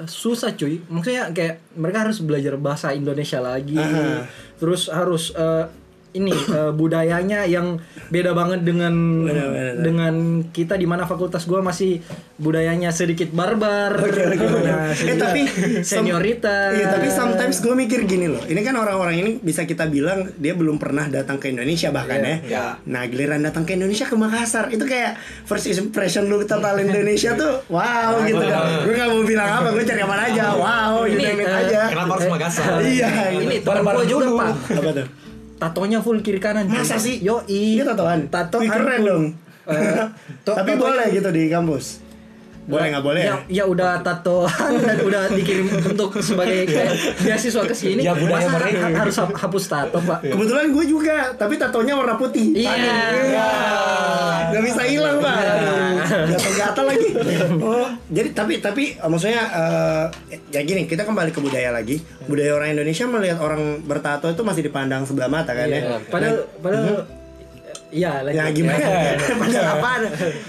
[0.03, 0.83] susah cuy.
[0.85, 3.79] Maksudnya kayak mereka harus belajar bahasa Indonesia lagi.
[3.79, 4.27] Aha.
[4.55, 5.63] Terus harus eh,
[6.15, 7.77] ini eh, budayanya yang
[8.09, 8.93] beda banget dengan
[9.27, 9.73] Benar-benar.
[9.83, 10.13] dengan
[10.49, 11.99] kita di mana fakultas gua masih
[12.35, 13.95] budayanya sedikit barbar.
[13.95, 15.41] Nah, eh sedikit tapi
[15.83, 16.75] senioritas.
[16.75, 18.43] Iya tapi sometimes gue mikir gini loh.
[18.43, 22.35] Ini kan orang-orang ini bisa kita bilang dia belum pernah datang ke Indonesia bahkan Iya,
[22.47, 22.65] ya.
[22.87, 27.63] Nah giliran datang ke Indonesia ke Makassar itu kayak first impression lu tentang Indonesia tuh
[27.71, 28.83] wow gitu kan.
[28.83, 30.45] Gue gak mau bilang apa, gue cari apa aja.
[30.55, 31.81] Wow, you Ini, name it eh, aja.
[31.91, 32.79] Kenapa harus Makassar?
[32.81, 33.09] Iya.
[33.35, 33.67] ini gitu.
[33.67, 34.51] teman gua juga pak.
[34.79, 35.07] Apa tuh?
[35.65, 36.69] Tatonya full kiri kanan.
[36.69, 37.17] Masa sih?
[37.19, 38.29] Yo Dia tatoan.
[38.29, 38.61] Tatoan.
[38.61, 39.23] Wih, keren dong.
[39.65, 39.97] Eh,
[40.45, 42.04] to- Tapi boleh gitu di kampus.
[42.65, 43.21] Boleh nggak boleh?
[43.21, 44.49] Ya, ya udah tatoan
[44.79, 48.01] dan udah dikirim untuk sebagai kayak beasiswa ke sini.
[48.01, 48.83] Ya, budaya mereka.
[48.83, 50.19] ha- harus hap- hapus tato, Pak.
[50.23, 52.57] Kebetulan gue juga, tapi tatonya warna putih.
[52.57, 52.73] Iya.
[52.73, 53.47] Iya.
[54.47, 55.35] Gak bisa hilang pak.
[56.05, 57.07] Gatal-gatal lagi.
[57.59, 60.05] Oh, jadi tapi tapi eh, maksudnya eh,
[60.49, 61.97] ya gini, kita kembali ke budaya lagi.
[62.25, 66.01] Budaya orang Indonesia melihat orang bertato itu masih dipandang sebelah mata kan ya.
[66.07, 67.05] Padahal padahal
[67.95, 68.35] Iya, lanjut.
[68.35, 68.85] Ya gimana?
[69.39, 69.91] Padahal apa?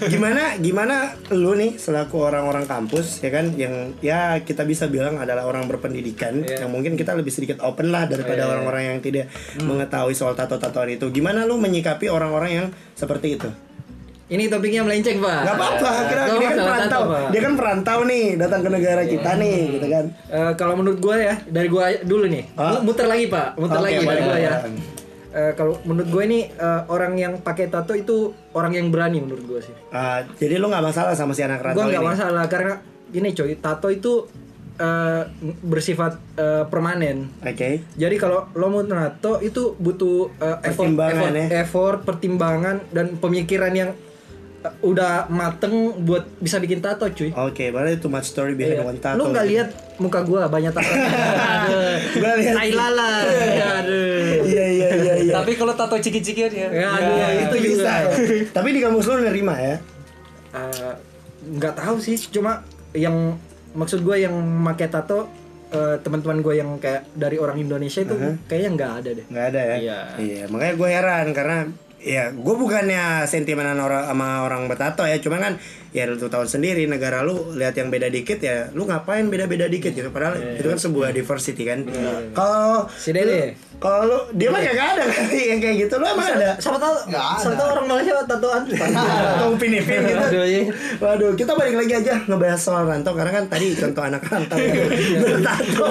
[0.03, 0.95] Gimana gimana
[1.31, 6.43] lu nih selaku orang-orang kampus ya kan yang ya kita bisa bilang adalah orang berpendidikan
[6.43, 11.07] yang mungkin kita lebih sedikit open lah daripada orang-orang yang tidak mengetahui soal tato-tatoan itu.
[11.07, 13.47] Gimana lu menyikapi orang-orang yang seperti itu?
[14.27, 15.39] Ini topiknya melenceng, Pak.
[15.39, 17.01] Gak apa-apa, kira Gak dia kan perantau.
[17.07, 17.31] tato.
[17.31, 20.05] Dia kan perantau nih, datang ke negara kita nih, gitu kan.
[20.27, 22.43] Eh, kalau menurut gue ya, dari gue dulu nih.
[22.59, 22.75] Ah.
[22.75, 23.55] Mu- Muter lagi, Pak.
[23.55, 24.55] Muter Oke, lagi dari gue ya.
[25.29, 28.15] Eh, kalau menurut gue ini eh, orang yang pakai tato itu
[28.51, 29.75] orang yang berani menurut gue sih.
[29.89, 32.09] Ah, jadi lu nggak masalah sama si anak gue rantau nggak ini.
[32.09, 32.73] masalah karena
[33.07, 34.23] gini coy tato itu
[34.73, 35.23] eh,
[35.61, 37.81] bersifat eh, permanen Oke.
[37.93, 41.45] jadi kalau lo mau nato itu butuh eh, effort, Pertimbangan, effort, ya.
[41.57, 43.89] effort, pertimbangan dan pemikiran yang
[44.59, 48.85] eh, udah mateng buat bisa bikin tato cuy Oke, berarti too much story behind Iya.
[48.85, 49.17] one tato.
[49.17, 50.93] Lu nggak lihat muka gua banyak tato.
[52.13, 52.53] Gua lihat.
[52.53, 53.11] Tai lala.
[53.81, 54.45] Aduh.
[54.45, 54.66] Iya.
[55.33, 56.67] Tapi kalau tato ciki-ciki dia.
[56.69, 57.67] Ya, aduh, itu Itu juga.
[57.67, 57.93] bisa.
[58.55, 59.75] Tapi di kampus lu nerima ya?
[60.55, 60.93] Eh,
[61.57, 62.63] nggak tahu sih, cuma
[62.95, 63.35] yang
[63.75, 65.27] maksud gua yang pakai tato
[65.67, 68.15] eh, teman-teman gue yang kayak dari orang Indonesia itu
[68.47, 69.25] kayaknya nggak ada deh.
[69.27, 69.75] Nggak ada ya?
[69.77, 69.99] Iya.
[70.15, 71.57] Iya, makanya gue heran karena
[71.97, 75.53] ya gue bukannya sentimenan orang sama orang bertato ya, cuman kan
[75.91, 79.65] ya lu tuh tahun sendiri negara lu lihat yang beda dikit ya, lu ngapain beda-beda
[79.65, 81.83] dikit gitu padahal itu kan sebuah diversity kan.
[82.31, 83.57] Kalau Si Dede.
[83.77, 86.53] kalau lu dia mah kagak ada kali yang kayak gitu, lu emang ada?
[86.57, 86.95] Siapa tahu?
[87.13, 88.61] Siapa tahu orang Malaysia tatoan.
[89.37, 90.17] Atau upin ipin gitu.
[90.21, 90.61] Aduh, iya.
[90.97, 94.77] Waduh, kita balik lagi aja ngebahas soal rantau karena kan tadi contoh anak rantau yang
[95.33, 95.85] bertato.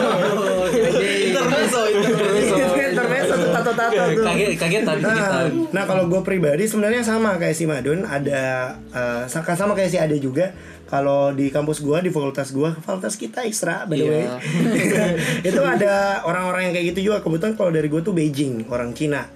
[1.02, 2.56] Intermezzo, intermezzo.
[2.74, 4.24] Intermezzo tuh tato-tato tuh.
[4.24, 5.12] Kaget kaget tadi kita.
[5.12, 8.42] Nah, nah kalau gue pribadi sebenarnya sama kayak si Madun ada
[8.86, 10.54] eh, sama sama kayak si Ade juga
[10.86, 14.22] kalau di kampus gua di fakultas gua fakultas kita ekstra by the way
[15.42, 19.26] itu ada orang-orang yang kayak gitu juga kebetulan kalau dari gua tuh Beijing orang Cina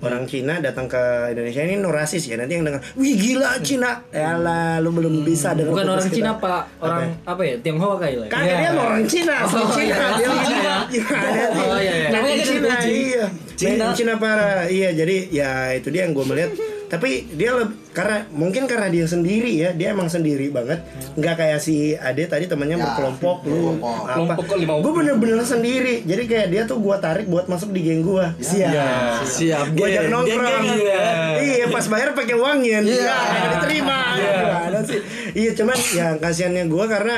[0.00, 4.06] orang Cina datang ke Indonesia ini no rasis ya nanti yang dengar wih gila Cina
[4.08, 6.14] ya lah lu belum bisa dengar Bukan orang kita.
[6.16, 6.62] Cina, Pak.
[6.78, 7.54] Orang apa ya?
[7.58, 8.26] Tionghoa kali lah.
[8.26, 8.30] ya?
[8.30, 9.82] Kagak dia mah orang Cina, Oh, Cina.
[9.82, 10.46] iya, Dia asli Cina.
[10.46, 10.74] Cina.
[10.90, 12.08] Iya, Oh, iya, iya.
[12.10, 12.94] Namanya Namanya Cina, Beijing.
[13.10, 13.24] iya.
[13.60, 13.92] Cina.
[13.92, 13.92] Cina.
[13.92, 14.64] Cina parah.
[14.64, 16.52] Iya, jadi ya itu dia yang gue melihat.
[16.90, 20.82] Tapi dia leb- karena mungkin karena dia sendiri ya, dia emang sendiri banget.
[21.14, 24.34] Nggak kayak si Ade tadi temannya berkelompok lu apa.
[24.58, 26.02] Gue bener-bener sendiri.
[26.02, 28.34] Jadi kayak dia tuh gua tarik buat masuk di geng gua.
[28.42, 29.22] Siap.
[29.22, 29.76] Siap.
[29.76, 30.64] Gue ajak nongkrong.
[30.66, 31.06] geng-gengan ya.
[31.38, 32.82] Iya, pas bayar pakai uangin.
[32.82, 32.96] Iya.
[32.96, 33.98] Iya, nggak diterima.
[34.18, 35.00] Gimana sih?
[35.30, 37.16] Iya, cuman ya kasihannya gue karena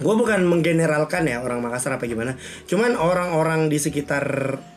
[0.00, 2.34] gue bukan menggeneralkan ya orang Makassar apa gimana.
[2.64, 4.24] Cuman orang-orang di sekitar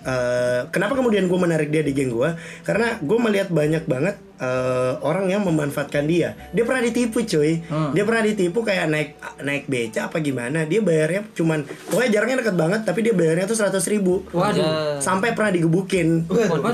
[0.04, 2.36] eh, kenapa kemudian gue menarik dia di geng gue?
[2.68, 6.36] Karena gue melihat banyak banget eh, orang yang memanfaatkan dia.
[6.52, 7.64] Dia pernah ditipu, cuy.
[7.96, 9.10] Dia pernah ditipu kayak naik
[9.40, 10.68] naik beca apa gimana.
[10.68, 14.28] Dia bayarnya cuman pokoknya jaraknya deket banget tapi dia bayarnya tuh seratus ribu.
[14.36, 15.00] Waduh.
[15.00, 16.28] Sampai pernah digebukin.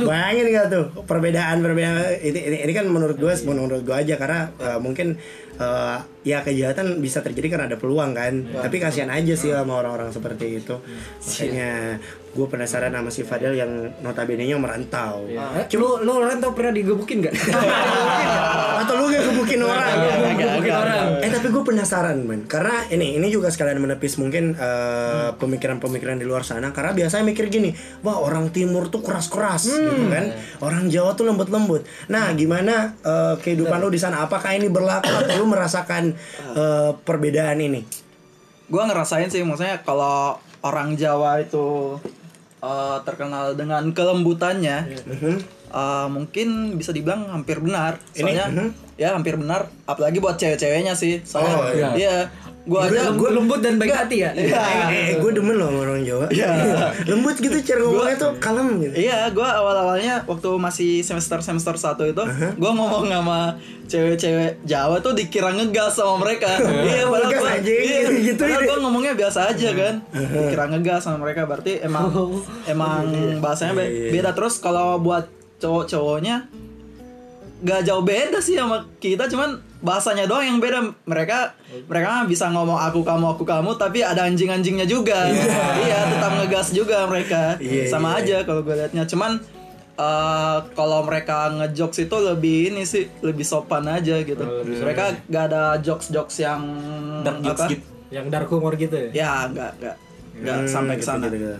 [0.09, 4.49] Bayangin gak tuh perbedaan perbedaan ini, ini, ini kan menurut gue menurut gue aja karena
[4.57, 5.21] eh, mungkin
[5.61, 8.33] eh, ya kejahatan bisa terjadi karena ada peluang kan.
[8.49, 10.75] Tapi kasihan aja sih sama orang-orang seperti itu.
[11.23, 15.25] Makanya gue penasaran sama si Fadel yang notabene-nya merantau.
[15.25, 17.33] Eh, lu lu orang tau pernah digebukin gak?
[18.85, 19.95] Atau lu gak gebukin orang?
[20.37, 21.05] Gebukin orang.
[21.25, 26.25] Eh tapi gue penasaran man Karena ini ini juga sekalian menepis mungkin eh, pemikiran-pemikiran di
[26.29, 26.69] luar sana.
[26.69, 27.73] Karena biasanya mikir gini
[28.05, 30.29] Wah orang timur tuh keras-keras gitu kan.
[30.61, 31.89] Orang Jawa tuh lembut-lembut.
[32.13, 34.21] Nah gimana eh, kehidupan lu di sana?
[34.21, 35.09] Apakah ini berlaku?
[35.09, 36.08] Atau lu merasakan
[36.55, 37.83] eh, perbedaan ini?
[38.69, 41.97] gua ngerasain sih maksudnya kalau orang Jawa itu
[42.61, 44.77] eh, terkenal dengan kelembutannya
[45.73, 47.97] eh, mungkin bisa dibilang hampir benar.
[48.13, 48.69] Soalnya
[48.99, 49.69] ya hampir benar.
[49.89, 51.23] Apalagi buat cewek-ceweknya sih.
[51.25, 51.89] Soalnya Oh, iya.
[51.95, 52.15] iya
[52.67, 54.29] gua aja Lembut, lembut dan baik Nggak, hati ya.
[54.35, 54.59] iya.
[54.91, 56.27] Eh, eh, gue demen loh orang Jawa.
[57.09, 58.93] Lembut gitu cara ngomongnya tuh kalem gitu.
[58.99, 62.19] Iya, gue awal-awalnya waktu masih semester-semester satu itu,
[62.53, 63.57] gue ngomong sama
[63.89, 66.45] cewek-cewek Jawa tuh dikira ngegas sama mereka.
[66.85, 68.69] iya, padahal anjing, iya, gitu padahal ini.
[68.69, 69.95] gue ngomongnya biasa aja kan.
[70.13, 72.11] Dikira ngegas sama mereka, berarti emang
[72.71, 73.07] emang
[73.39, 75.25] bahasanya be- beda terus kalau buat
[75.57, 76.45] cowok-cowoknya
[77.59, 80.79] gak jauh beda sih sama kita cuman bahasanya doang yang beda.
[81.03, 81.55] Mereka
[81.87, 85.27] mereka bisa ngomong aku kamu aku kamu tapi ada anjing-anjingnya juga.
[85.29, 85.99] Iya.
[86.15, 87.55] Tetap ngegas juga mereka.
[87.57, 89.03] Iya, sama iya, aja kalau gue liatnya.
[89.07, 89.39] Cuman
[89.95, 94.43] eh, kalau mereka ngejokes itu lebih ini sih lebih sopan aja gitu.
[94.63, 96.61] Mereka gak ada jokes jokes yang
[97.23, 97.71] Dark jokes apa?
[97.71, 97.85] gitu.
[98.09, 99.09] Yang dark humor gitu ya.
[99.13, 99.95] ya gak gak
[100.39, 101.25] gak Hmm, sampai ke gitu, sana.
[101.29, 101.57] gitu, gitu.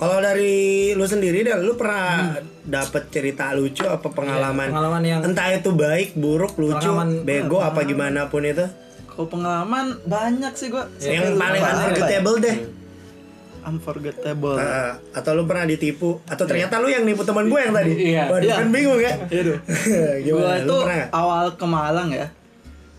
[0.00, 0.52] Kalau dari
[0.90, 2.32] lu sendiri dah, lu pernah
[2.62, 4.64] dapet cerita lucu apa pengalaman?
[4.64, 5.02] Iya, pengalaman?
[5.04, 8.64] yang- entah itu baik, buruk, lucu, Pengalaman- bego apa gimana pun itu.
[9.06, 12.56] kalau pengalaman banyak sih gue yang paling unforgettable deh.
[13.60, 14.56] unforgettable.
[14.56, 16.16] Uh, atau lu pernah ditipu?
[16.24, 17.92] Atau ternyata lu yang nipu teman gue yang tadi.
[17.92, 18.22] Iya.
[18.26, 18.56] Waduh, Iya.
[18.56, 19.12] kan bingung ya.
[19.28, 19.42] Iya
[20.26, 20.76] Lu itu
[21.12, 22.32] awal ke Malang ya.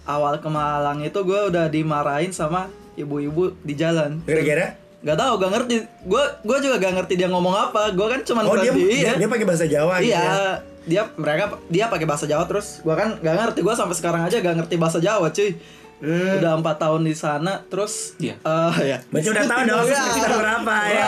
[0.04, 4.22] Awal ke Malang itu gue udah dimarahin sama ibu-ibu di jalan.
[4.22, 5.76] Gara-gara Gak tau, gak ngerti.
[6.04, 7.90] Gue gue juga gak ngerti dia ngomong apa.
[7.92, 9.12] Gue kan cuman Oh dia berarti dia, iya.
[9.18, 10.52] dia pakai bahasa Jawa gitu Iya, ya.
[10.82, 12.68] dia mereka dia pakai bahasa Jawa terus.
[12.80, 13.60] Gue kan gak ngerti.
[13.60, 15.58] Gue sampai sekarang aja gak ngerti bahasa Jawa, cuy.
[16.02, 16.38] Hmm.
[16.38, 18.34] Udah empat tahun di sana, terus Iya.
[18.36, 18.98] eh, ya.
[19.06, 19.98] Berarti udah tahu dong Iya.
[20.00, 21.08] semester berapa ya.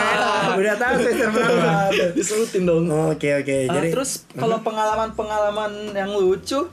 [0.54, 1.70] Udah tahu semester berapa.
[2.14, 2.84] Disebutin dong.
[3.10, 3.56] Oke oke.
[3.66, 6.70] Ah, Jadi terus kalau pengalaman-pengalaman yang lucu,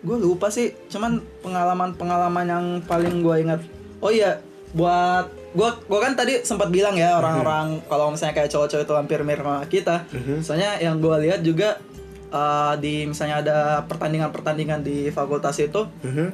[0.00, 0.74] gue lupa sih.
[0.86, 3.60] Cuman pengalaman-pengalaman yang paling gue ingat.
[3.98, 8.84] Oh iya, buat gue gue kan tadi sempat bilang ya orang-orang kalau misalnya kayak cowok-cowok
[8.84, 9.96] itu hampir mirip sama kita.
[10.38, 11.80] Soalnya yang gue lihat juga
[12.28, 15.88] uh, di misalnya ada pertandingan-pertandingan di fakultas itu.
[16.02, 16.28] Mhm.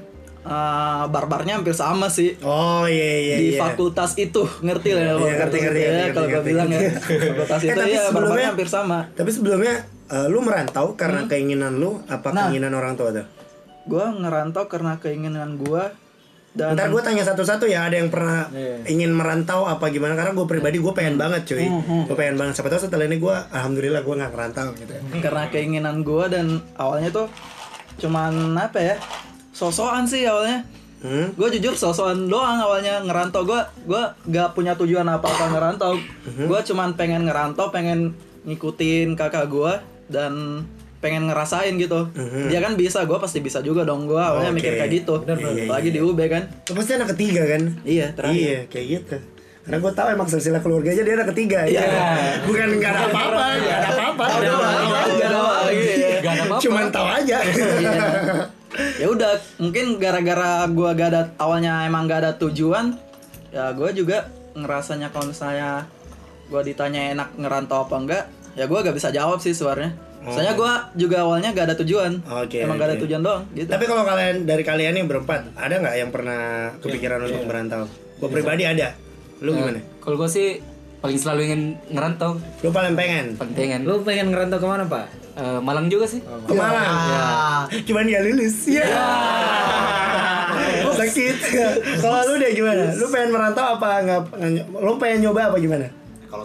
[0.45, 3.61] uh, barbarnya hampir sama sih Oh iya iya di iya.
[3.61, 6.81] fakultas itu ngerti lah ya Iya, ngerti, ngerti, ya, kalau gue bilang ya
[7.33, 9.75] fakultas Eh, itu tapi ya barbarnya hampir sama Tapi sebelumnya
[10.05, 12.45] eh, lu merantau karena keinginan lu apa Nah.
[12.45, 13.25] keinginan orang tua tuh?
[13.85, 15.83] gue ngerantau karena keinginan gue
[16.55, 18.47] dan Ntar gue tanya satu-satu ya ada yang pernah
[18.87, 20.15] ingin merantau apa gimana?
[20.15, 21.67] Karena gue pribadi gue pengen banget cuy.
[22.07, 22.55] Gue pengen banget.
[22.63, 25.03] Siapa tahu setelah ini gue alhamdulillah gue nggak ngerantau gitu ya.
[25.19, 27.27] karena keinginan gue dan awalnya tuh
[27.99, 28.95] cuman apa ya?
[29.51, 30.63] Sosokan sih awalnya.
[31.05, 31.37] Hmm?
[31.37, 33.43] gue jujur sosokan doang awalnya ngerantau.
[33.43, 38.15] Gue gue gak punya tujuan apa apa ngerantau gue cuman pengen ngerantau pengen
[38.47, 39.73] ngikutin kakak gue
[40.07, 40.63] dan
[41.05, 42.09] pengen ngerasain gitu.
[42.49, 44.09] Dia kan bisa gue pasti bisa juga dong.
[44.09, 44.59] Gue awalnya Oke.
[44.59, 45.15] mikir kayak gitu.
[45.21, 46.49] Iya, lagi di UB kan.
[46.65, 47.63] Pasti anak ketiga kan?
[47.85, 48.41] Iya terakhir.
[48.41, 49.17] Iya kayak gitu.
[49.65, 51.85] Karena gue tahu emang silsilah keluarganya dia anak ketiga ya.
[52.45, 54.25] Bukan nggak ada apa-apa nggak ada apa-apa.
[54.25, 55.85] Tahu doang, gak ada apa lagi
[56.21, 56.63] Gak ada apa-apa.
[56.65, 57.37] cuman tahu aja.
[57.45, 57.93] Iya.
[58.99, 62.99] ya udah mungkin gara-gara gua gak ada awalnya emang gak ada tujuan
[63.49, 65.87] ya gua juga ngerasanya kalau misalnya
[66.51, 68.25] gua ditanya enak ngerantau apa enggak
[68.59, 72.25] ya gua gak bisa jawab sih suaranya soalnya gua juga awalnya gak ada tujuan.
[72.25, 73.69] Oke, emang gak ada tujuan doang gitu.
[73.69, 77.85] Tapi kalau kalian dari kalian nih berempat ada nggak yang pernah kepikiran untuk merantau?
[78.17, 78.97] Gue pribadi ada.
[79.45, 79.81] Lu gimana?
[80.01, 80.49] Kalau gue sih
[81.05, 83.37] paling selalu ingin ngerantau, lu paling pengen?
[83.37, 83.81] Paling pengen.
[83.85, 85.07] Lu pengen ngerantau ke mana pak?
[85.35, 86.25] Eh, Malang juga sih.
[86.25, 87.69] ke Malang?
[87.85, 88.71] Cuman dia lulus.
[88.71, 88.87] Ya
[90.95, 91.37] sakit.
[92.01, 92.95] Kalau lu deh gimana?
[92.95, 94.21] Lu pengen merantau apa nggak
[94.71, 95.87] lu pengen nyoba apa gimana?
[96.31, 96.45] Kalau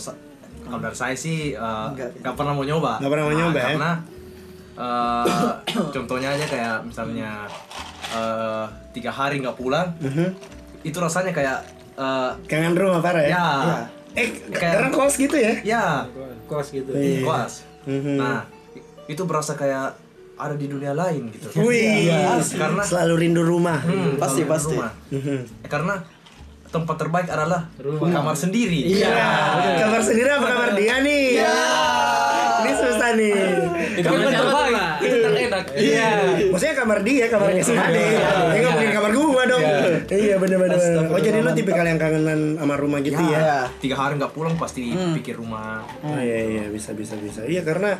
[0.69, 2.97] kalau dari saya sih eh, nggak pernah mau nyoba.
[2.97, 3.65] Nggak pernah mau Nah, nyoba, ya?
[3.67, 3.91] Karena
[4.75, 5.25] eh,
[5.95, 7.29] contohnya aja kayak misalnya
[8.09, 10.27] eh, tiga hari nggak pulang, Mhm.
[10.81, 11.59] itu rasanya kayak
[11.93, 13.43] eh, kangen rumah parah ya, ya,
[14.15, 15.83] eh Kayak- karena kos gitu ya ya,
[16.45, 16.89] Kos gitu.
[16.89, 17.21] Iya.
[17.21, 17.67] kuas.
[17.83, 18.15] Mhm.
[18.15, 18.47] Nah,
[19.05, 19.93] itu berasa kayak
[20.33, 21.51] ada di dunia lain gitu.
[21.59, 22.07] Wih,
[22.55, 23.83] Karena selalu rindu rumah.
[23.83, 24.71] Hmm, Pasti, pasti.
[24.73, 24.95] rumah.
[25.11, 25.39] Mhm.
[25.61, 25.99] Eh, karena
[26.69, 29.01] tempat terbaik adalah kamar sendiri.
[29.01, 29.09] Iya.
[29.81, 31.41] Kamar sendiri apa kamar dia nih?
[32.59, 33.33] Ini susah nih.
[33.97, 35.65] Itu kan terbaik, itu terenak.
[35.73, 36.09] Iya.
[36.53, 38.07] Maksudnya kamar dia, kamarnya si Ade.
[38.21, 39.63] Ya nggak mungkin kamar gua dong.
[40.07, 40.79] Iya bener-bener.
[41.11, 43.39] Oh jadi lu tipikal yang kangenan sama rumah gitu ya?
[43.39, 45.83] ya Tiga hari nggak pulang pasti pikir rumah.
[46.05, 47.43] Oh iya iya bisa bisa bisa.
[47.43, 47.99] Iya karena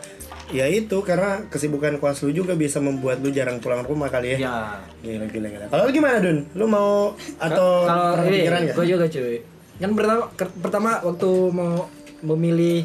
[0.50, 4.50] ya itu karena kesibukan kuas lu juga bisa membuat lu jarang pulang rumah kali ya.
[4.50, 4.56] Ya,
[5.04, 5.66] Gila gila gila.
[5.68, 6.38] Kalau lu gimana Dun?
[6.56, 8.76] Lu mau atau Kalau nggak?
[8.76, 9.38] gue juga cuy.
[9.80, 10.24] Kan pertama
[10.60, 11.88] pertama waktu mau
[12.20, 12.84] memilih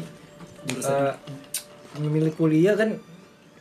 [0.71, 1.13] eh,
[1.99, 2.95] memilih kuliah kan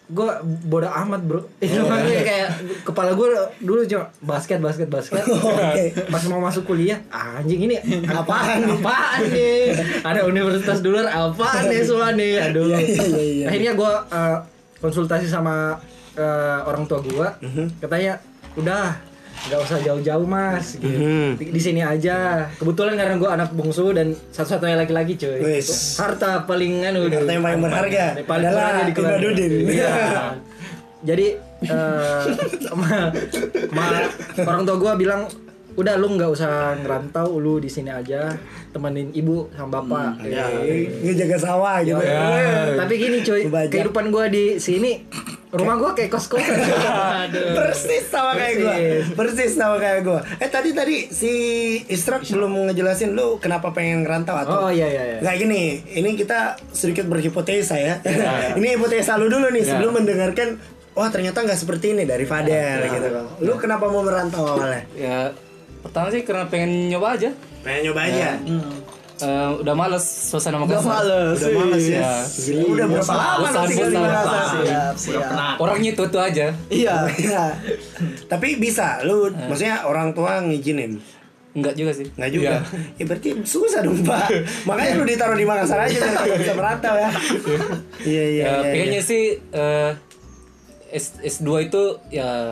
[0.06, 0.28] gue
[0.62, 2.22] bodoh amat bro itu Oh, makanya iya.
[2.22, 2.48] kayak
[2.84, 3.24] kepala gue
[3.58, 5.96] dulu cuma basket basket basket Oke.
[6.06, 12.12] pas mau masuk kuliah anjing ini Apaan apaan nih ada universitas dulu apaan nih semua
[12.12, 13.44] nih aduh Iya, iya, iya.
[13.48, 14.38] akhirnya gue uh,
[14.76, 15.80] konsultasi sama
[16.14, 17.80] uh, orang tua gue Mhm.
[17.80, 18.20] katanya
[18.54, 19.00] udah
[19.44, 20.88] nggak usah jauh-jauh mas gitu.
[20.88, 21.28] Mhm.
[21.36, 26.00] di, di sini aja kebetulan karena gue anak bungsu dan satu-satunya laki-laki cuy Wis.
[26.00, 29.28] harta paling anu Harta yang paling berharga paling adalah berharga di keluarga.
[29.68, 29.94] Iya.
[31.08, 31.26] Jadi
[31.60, 32.24] eh,
[32.80, 33.12] ma,
[33.70, 34.08] ma-
[34.40, 35.28] orang tua gue bilang
[35.74, 38.34] udah lu nggak usah ngerantau lu di sini aja.
[38.70, 40.26] Temenin ibu sama bapak.
[40.26, 40.46] Ya.
[41.02, 41.98] Ngejaga sawah gitu.
[42.74, 43.70] tapi gini cuy Kebaca.
[43.70, 45.06] kehidupan gue di sini
[45.54, 46.58] rumah gue kayak kos kosan
[47.56, 48.76] Persis sama kayak gue
[49.14, 49.52] Persis.
[49.54, 51.32] Sama kayak gue Eh tadi tadi si
[51.86, 55.18] Istrak belum ngejelasin lu kenapa pengen ngerantau atau oh iya iya iya.
[55.22, 55.62] Nggak gini,
[55.94, 58.02] ini kita sedikit berhipotesa ya.
[58.58, 60.58] ini hipotesa lu dulu nih sebelum mendengarkan
[60.94, 63.08] Wah ternyata nggak seperti ini dari Fadel gitu.
[63.10, 63.26] Loh.
[63.42, 64.86] Lu kenapa mau merantau awalnya?
[64.94, 65.34] Ya
[65.84, 67.30] pertama sih karena pengen nyoba aja.
[67.60, 68.28] Pengen nyoba aja.
[69.14, 70.90] Eh, udah males suasana Udah Makassar.
[70.90, 71.38] males.
[71.38, 71.94] Udah males ya.
[71.94, 72.10] Iya.
[72.34, 73.96] Gila, udah berapa lama tinggal di.
[73.96, 74.42] Makassar?
[74.50, 75.54] Siap, siap.
[75.62, 76.46] Orangnya itu itu aja.
[76.66, 76.96] Iya.
[77.14, 77.44] Iya.
[78.32, 80.98] Tapi bisa, lu maksudnya orang tua ngizinin.
[81.54, 82.10] Enggak juga sih.
[82.10, 82.50] Nggak juga.
[82.50, 82.60] Iya.
[82.98, 84.26] Ya berarti susah dong, Pak.
[84.68, 87.10] Makanya lu ditaruh di Makassar aja biar kagak bisa merantau ya.
[88.02, 88.72] Iya, iya, Ya, iya.
[88.74, 89.06] pengennya iya.
[89.06, 89.90] sih eh,
[90.90, 92.50] S S2 itu ya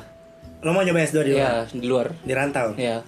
[0.63, 1.43] Lo mau nyoba S2 di luar?
[1.43, 2.07] ya di luar.
[2.23, 2.79] Di rantau?
[2.79, 3.03] Ya.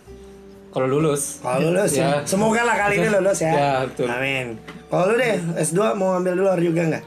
[0.74, 1.38] Kalau lulus.
[1.38, 2.02] Kalau lulus ya.
[2.02, 2.10] Ya.
[2.26, 3.52] Semoga lah kali ini lulus ya.
[3.54, 4.10] Ya, betul.
[4.10, 4.58] Amin.
[4.90, 7.04] Kalau lu deh S2 mau ambil luar juga nggak?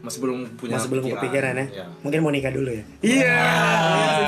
[0.00, 1.66] Masih belum punya Masih belum kepikiran ya?
[1.72, 1.84] Iya.
[2.04, 2.84] Mungkin mau nikah dulu ya?
[3.00, 3.40] Iya.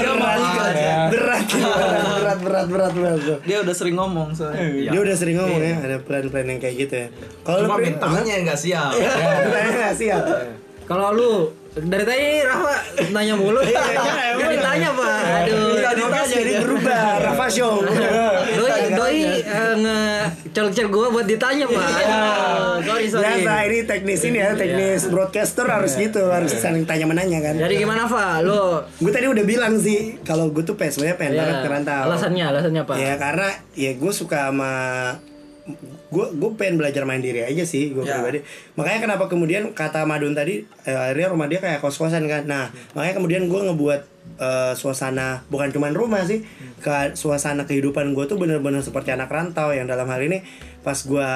[0.00, 0.92] Dia berat, mau nikah aja.
[1.12, 3.40] berat, berat, berat, berat, berat, berat, berat.
[3.44, 4.64] Dia udah sering ngomong soalnya.
[4.92, 7.08] Dia udah sering ngomong ya, ada plan-plan yang kayak gitu ya.
[7.44, 8.92] Kalau mentalnya nggak siap.
[9.44, 10.24] mentalnya nggak siap.
[10.82, 11.32] kalau lu
[11.72, 12.74] dari tadi Rafa
[13.16, 13.60] nanya mulu.
[13.64, 15.20] Gak ditanya pak.
[15.44, 17.80] Aduh Iya, Podcast jadi berubah, Rafa Show.
[18.52, 20.00] doi doi eh, nge
[20.52, 21.88] colok gue buat ditanya pak.
[21.96, 23.24] Aduh sorry sorry.
[23.24, 27.54] Biasa ini teknis ini ya, teknis broadcaster harus gitu, harus saling tanya menanya kan.
[27.56, 31.56] jadi gimana Fa lu Gue tadi udah bilang sih, kalau gue tuh sebenarnya pengen banget
[31.56, 32.00] ya, ngerantau.
[32.04, 32.94] alasannya alasannya apa?
[33.00, 34.72] Ya karena ya gue suka sama
[36.12, 38.20] gue gue pengen belajar main diri aja sih gue Ya.
[38.20, 38.44] pribadi.
[38.76, 42.44] Makanya kenapa kemudian kata Madun tadi eh, akhirnya rumah dia kayak kos kosan kan.
[42.44, 44.00] Nah makanya kemudian gue ngebuat
[44.36, 46.44] eh, suasana bukan cuman rumah sih
[46.78, 50.44] ke suasana kehidupan gue tuh bener-bener seperti anak rantau yang dalam hal ini
[50.80, 51.28] pas gue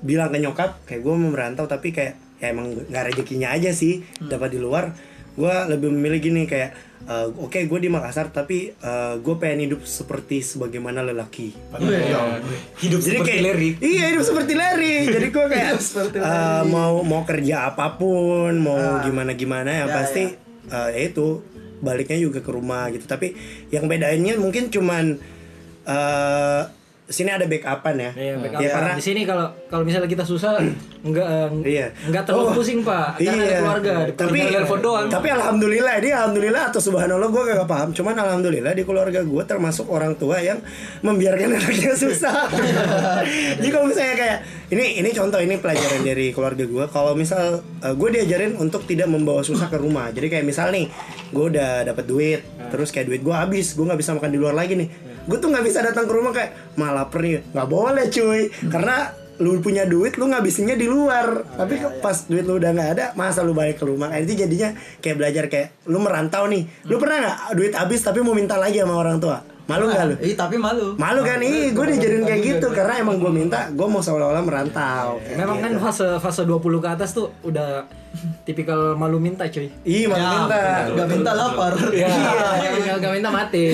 [0.00, 4.00] bilang ke nyokap kayak gue mau merantau tapi kayak ya emang nggak rezekinya aja sih
[4.18, 4.90] dapat di luar
[5.32, 6.70] gue lebih memilih gini kayak
[7.08, 11.56] eh, oke gue di Makassar tapi eh, gue pengen hidup seperti sebagaimana lelaki.
[12.84, 13.70] Hidup jadi seperti kayak Larry.
[13.80, 14.94] iya hidup seperti Larry.
[15.16, 15.70] Jadi gue kayak
[16.20, 20.24] eh, mau mau kerja apa pun mau gimana gimana ya, pasti
[20.68, 21.40] eh, ya itu
[21.80, 23.08] baliknya juga ke rumah gitu.
[23.08, 23.32] Tapi
[23.72, 25.16] yang bedanya mungkin cuman
[25.82, 26.62] eh
[27.02, 28.60] sini ada backupan ya Iya, backup.
[28.62, 30.62] Ya, karena di sini kalau kalau misalnya kita susah
[31.06, 31.86] enggak eh, Iya.
[32.08, 33.58] enggak terlalu Oh, pusing pak karena ada iya.
[33.58, 35.06] keluarga Di Tapi keluarga telepon doang.
[35.10, 37.88] Tapi alhamdulillah dia alhamdulillah atau subhanallah gue gak paham.
[37.90, 40.62] Cuman alhamdulillah di keluarga gue termasuk orang tua yang
[41.02, 42.46] membiarkan anaknya susah.
[43.58, 44.38] Jadi kalau misalnya kayak
[44.70, 46.84] ini ini contoh ini pelajaran dari keluarga gue.
[46.88, 50.08] Kalau misal gue diajarin untuk tidak membawa susah ke rumah.
[50.14, 50.86] Jadi kayak misal nih
[51.28, 54.54] gue udah dapat duit, terus kayak duit gue habis, gue nggak bisa makan di luar
[54.54, 55.11] lagi nih.
[55.26, 59.58] Gue tuh nggak bisa datang ke rumah kayak malah nih, nggak boleh cuy, karena lu
[59.58, 61.42] punya duit lu ngabisinnya di luar.
[61.58, 64.12] Tapi pas duit lu udah nggak ada masa lu balik ke rumah?
[64.14, 66.68] Itu jadinya kayak belajar kayak lu merantau nih.
[66.86, 69.42] Lu pernah nggak duit habis tapi mau minta lagi sama orang tua?
[69.66, 70.14] Malu nggak lu?
[70.26, 70.98] Ih, tapi malu.
[70.98, 71.38] malu kan?
[71.38, 72.66] Ih gue diajarin kayak gitu.
[72.74, 75.22] karena emang gue minta gue mau seolah-olah merantau.
[75.34, 77.86] Memang kan fase fase 20 ke atas tuh udah
[78.46, 79.68] tipikal malu minta cuy.
[79.84, 80.58] Ih malu minta.
[80.92, 81.72] Gak minta lapar.
[81.92, 82.08] Iya,
[82.82, 83.64] Gak, gak minta mati.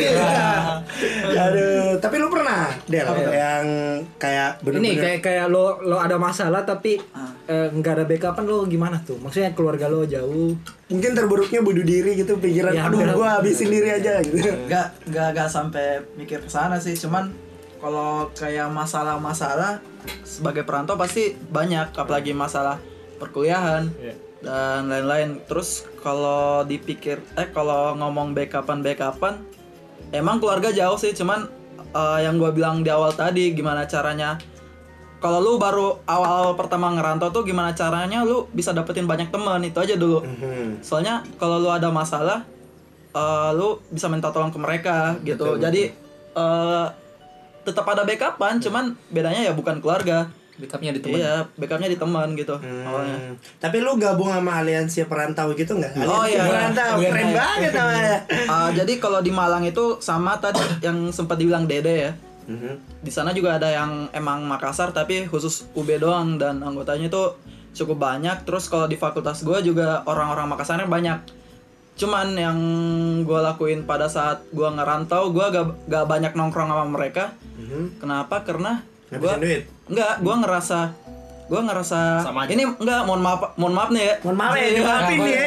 [1.28, 3.66] aduh tapi lu pernah Del yang
[4.16, 6.98] kayak Ini bener-bener kayak kayak lo lo ada masalah tapi
[7.46, 9.18] eh, nggak ada backupan lo gimana tuh?
[9.20, 10.54] Maksudnya keluarga lo jauh.
[10.88, 14.40] mungkin terburuknya bunuh diri gitu pikiran Ya, aduh gue habisin diri aja gitu.
[14.72, 16.96] Gak, gak, gak sampai mikir ke sana sih.
[16.96, 17.28] Cuman
[17.76, 19.84] kalau kayak masalah-masalah
[20.24, 22.80] sebagai perantau pasti banyak, apalagi masalah
[23.20, 23.90] perkuliahan
[24.42, 25.42] dan lain-lain.
[25.46, 29.42] Terus kalau dipikir, eh kalau ngomong backupan backupan,
[30.14, 31.14] emang keluarga jauh sih.
[31.14, 34.38] Cuman eh, yang gue bilang di awal tadi, gimana caranya?
[35.18, 39.78] Kalau lu baru awal pertama ngerantau tuh gimana caranya lu bisa dapetin banyak teman itu
[39.82, 40.22] aja dulu.
[40.22, 40.78] Hmm.
[40.78, 42.46] Soalnya kalau lu ada masalah,
[43.10, 45.58] eh, lu bisa minta tolong ke mereka gitu.
[45.58, 45.90] Jadi
[46.38, 46.86] eh,
[47.66, 50.30] tetap ada backupan, cuman bedanya ya bukan keluarga.
[50.58, 53.16] Backupnya di teman Iya, backupnya di teman gitu awalnya.
[53.16, 53.34] Hmm.
[53.62, 55.92] Tapi lu gabung sama aliansi perantau gitu nggak?
[56.02, 56.42] Oh, Aliansi iya.
[56.50, 57.36] perantau, Iya, keren iya.
[57.38, 58.16] banget namanya.
[58.52, 62.12] Ah, jadi kalau di Malang itu sama tadi yang sempat dibilang Dede ya.
[62.48, 63.04] Mhm.
[63.04, 67.22] Di sana juga ada yang emang Makassar tapi khusus UB doang dan anggotanya itu
[67.76, 68.42] cukup banyak.
[68.42, 71.18] Terus kalau di fakultas gue juga orang-orang Makassarnya banyak.
[71.98, 72.58] Cuman yang
[73.22, 77.34] gue lakuin pada saat gue ngerantau, gue gak, gak banyak nongkrong sama mereka.
[78.00, 78.46] Kenapa?
[78.46, 79.62] Karena gue Ngabisin duit?
[79.86, 80.80] enggak, gue ngerasa
[81.48, 82.50] gue ngerasa Sama aja.
[82.50, 84.68] ini enggak mohon maaf mohon maaf nih ya Mohon maaf ya, Iya.
[84.74, 85.44] dimaafin nih ya,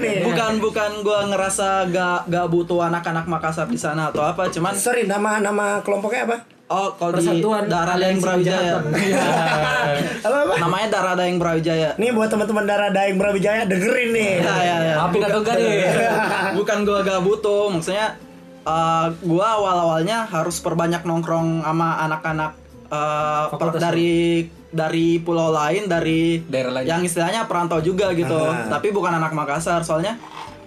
[0.00, 0.22] nih.
[0.24, 5.04] bukan bukan gue ngerasa gak gak butuh anak-anak Makassar di sana atau apa cuman Sorry,
[5.04, 6.36] nama nama kelompoknya apa?
[6.64, 8.80] oh kalau di Persatuan Darah Daeng Brawijaya
[10.24, 10.54] Apa apa?
[10.56, 14.32] namanya Darah Daeng Brawijaya Nih buat teman-teman darah Daeng Brawijaya dengerin nih.
[14.40, 15.76] ya ya ya Maafin atau enggak nih
[16.58, 18.16] bukan gue gak butuh maksudnya
[18.64, 25.86] eh gue awal awalnya harus perbanyak nongkrong sama anak-anak eh, per- dari dari pulau lain
[25.86, 26.84] dari Daerah lain.
[26.84, 28.66] yang istilahnya perantau juga gitu Aha.
[28.68, 30.18] tapi bukan anak Makassar soalnya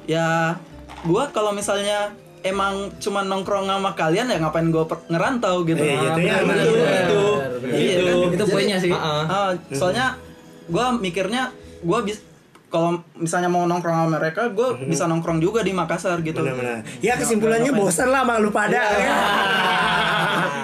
[0.03, 0.55] ya
[0.99, 6.21] gue kalau misalnya emang cuma nongkrong sama kalian ya ngapain gue ngerantau gitu Iya, itu
[6.21, 6.95] ya, Nah, bener, itu, bener.
[7.03, 7.23] itu.
[7.59, 7.75] Bener.
[7.75, 8.15] Iya kan?
[8.29, 8.91] Itu Jadi- poinnya sih.
[8.91, 10.15] Ah, soalnya
[10.65, 12.23] gue mikirnya gue bis
[12.67, 16.87] kalau misalnya mau nongkrong sama mereka gue bisa nongkrong juga di Makassar gitu Benar-benar.
[16.99, 18.79] Ya kesimpulannya bosan lah sama lu pada.
[18.79, 19.11] ya.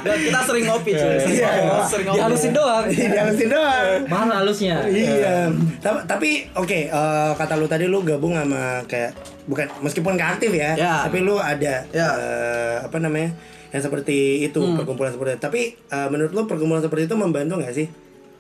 [0.03, 1.49] dan kita sering ngopi cuy sering Iya.
[1.63, 3.87] ngopi, sering ngopi dihalusin doang Dihalusin doang.
[4.05, 4.75] Mahal halusnya.
[4.85, 5.35] Iya.
[5.79, 10.51] Ta- Tapi oke, eh, kata lu tadi lu gabung sama kayak bukan meskipun gak aktif
[10.53, 10.93] ya, Ya.
[11.03, 12.07] tapi lu ada Ya.
[12.13, 13.31] eh, apa namanya?
[13.69, 15.41] yang seperti itu, perkumpulan seperti itu.
[15.41, 17.87] Tapi eh, menurut lu perkumpulan seperti itu membantu nggak sih?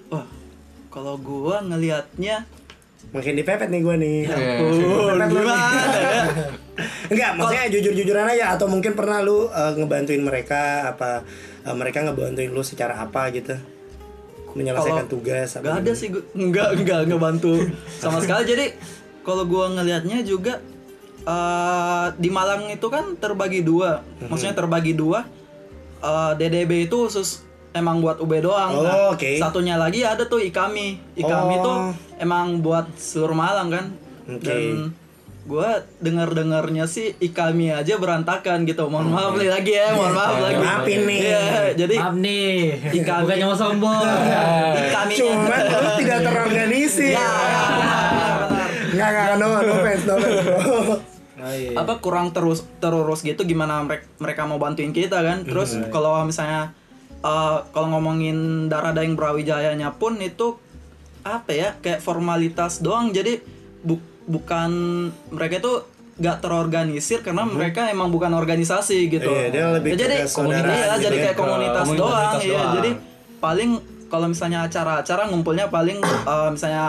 [0.07, 0.27] wah
[0.87, 2.45] kalau gue ngelihatnya
[3.09, 4.23] Makin dipepet nih gua nih.
[4.23, 4.35] Iya.
[4.57, 5.53] Pepet lu nih.
[5.53, 6.23] gimana ya
[7.05, 11.21] Enggak, maksudnya jujur-jujuran aja atau mungkin pernah lu eh, ngebantuin mereka apa
[11.63, 13.55] eh, mereka ngebantuin lu secara apa gitu?
[14.53, 17.53] Menyelesaikan Kalau- tugas apa Gak ada sih gue nggak nggak ngebantu
[17.97, 18.65] sama sekali jadi
[19.21, 20.61] kalau gue ngelihatnya juga
[21.19, 24.27] eh, di Malang itu kan terbagi dua Mhm.
[24.27, 25.25] maksudnya terbagi dua
[25.99, 29.39] Eh, DDB itu khusus emang buat UB doang Oh, Nah, oke.
[29.39, 31.63] satunya lagi ada tuh Ikami Ikami Oh.
[31.63, 31.77] tuh
[32.17, 33.85] emang buat seluruh Malang kan
[34.27, 34.43] Oke.
[34.43, 34.91] dan
[35.43, 35.69] gue
[35.99, 40.55] dengar dengarnya sih Ikami aja berantakan gitu mohon maaf nih lagi ya mohon maaf lagi
[40.55, 41.19] Maafin nih.
[41.19, 41.43] Iya,
[41.75, 42.55] jadi Maaf nih.
[43.03, 43.19] Ikan.
[43.27, 44.07] Bukannya mau sombong.
[44.87, 47.11] Ikami Cuman lu tidak terorganisir.
[47.11, 47.27] Ya,
[48.47, 48.69] benar.
[48.93, 51.11] Enggak, enggak, no, no offense, no offense.
[51.43, 51.75] Oh, iya.
[51.75, 56.71] apa kurang terus terurus gitu gimana mereka mereka mau bantuin kita kan terus kalau misalnya
[57.19, 60.55] eh, kalau ngomongin darah daeng Brawijayanya pun itu
[61.19, 63.43] apa ya kayak formalitas doang jadi
[63.83, 64.69] bu- bukan
[65.29, 65.73] mereka itu
[66.15, 70.77] gak terorganisir karena mereka emang bukan organisasi gitu Iya, dia lebih jadi ke kesaudarahan komunitas
[70.77, 71.23] ya, gitu jadi ya.
[71.23, 72.73] kayak komunitas Komunitas doang iya doang.
[72.75, 72.89] jadi
[73.39, 73.69] paling
[74.05, 75.97] kalau misalnya acara-acara ngumpulnya paling
[76.31, 76.85] eh, misalnya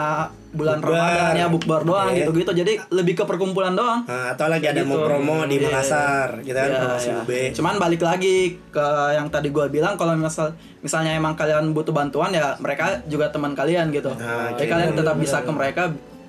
[0.55, 0.93] bulan Bukber.
[0.93, 2.17] Ramadan ya bukber doang Iya.
[2.21, 5.03] gitu-gitu jadi lebih ke perkumpulan doang Nah, atau lagi ada mau Gitu.
[5.03, 5.63] promo di Iya.
[5.67, 7.17] Makassar, gitu kan, Iya, promosi iya.
[7.19, 7.31] UB.
[7.51, 8.35] Cuman balik lagi
[8.69, 13.27] ke yang tadi gue bilang kalau misal misalnya emang kalian butuh bantuan ya mereka juga
[13.27, 14.13] teman kalian gitu.
[14.13, 14.71] Ah, Jadi oke.
[14.71, 15.83] kalian tetap bisa ke mereka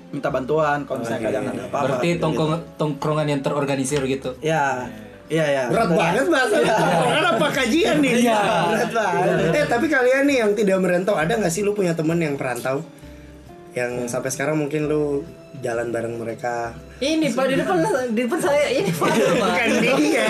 [0.07, 1.83] minta bantuan kalau misalnya kalian ada apa-apa.
[1.83, 2.21] berarti gitu.
[2.23, 4.87] tongkrong tongkrongan yang terorganisir gitu Ya.
[5.27, 5.63] Iya ya.
[5.67, 8.23] Berat banget bahasa Kan apa kajian nih?
[8.23, 8.39] Iya.
[8.71, 9.27] Berat banget.
[9.51, 12.79] Eh, tapi kalian nih yang tidak merantau, ada nggak sih lu punya temen yang perantau?
[13.75, 15.27] Yang sampai sekarang mungkin lu
[15.59, 17.77] jalan bareng mereka Ini Pak di depan
[18.09, 19.09] di depan saya ini Pak.
[19.41, 20.25] bukan dia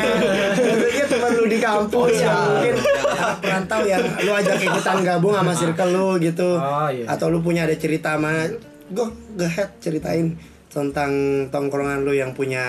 [0.57, 2.75] maksudnya teman lu di kampus yang mungkin
[3.07, 7.05] anak perantau yang lu ajak ikutan gabung sama circle lu gitu Oh, iya.
[7.05, 8.49] atau lu punya ada cerita sama
[8.87, 10.35] gue gehet ceritain
[10.67, 11.11] tentang
[11.49, 12.63] tongkrongan lu yang punya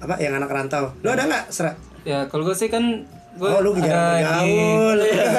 [0.00, 0.94] apa yang anak rantau.
[1.04, 3.04] Lu ada nggak serak ya kalau gue sih kan
[3.36, 4.98] gue oh lu jarang bergaul.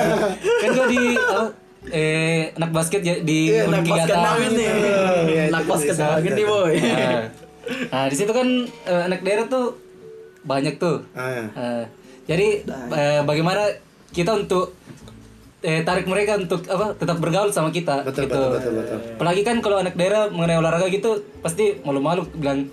[0.62, 1.46] kan gue di apa,
[1.90, 4.68] eh anak basket ya di Iya, unit anak basket banget nih.
[4.70, 6.74] Iya, Anak itu basket banget nih boy.
[6.78, 7.22] Nah,
[7.90, 8.48] nah di situ kan
[8.86, 9.66] eh, anak daerah tuh
[10.46, 11.02] banyak tuh.
[11.18, 11.84] Ah, Eh,
[12.30, 13.66] jadi eh, bagaimana
[14.12, 14.78] kita untuk
[15.62, 18.34] eh, tarik mereka untuk apa tetap bergaul sama kita betul gitu.
[18.34, 22.70] betul betul betul Apalagi kan kalau anak daerah mengenai olahraga gitu pasti malu-malu bilang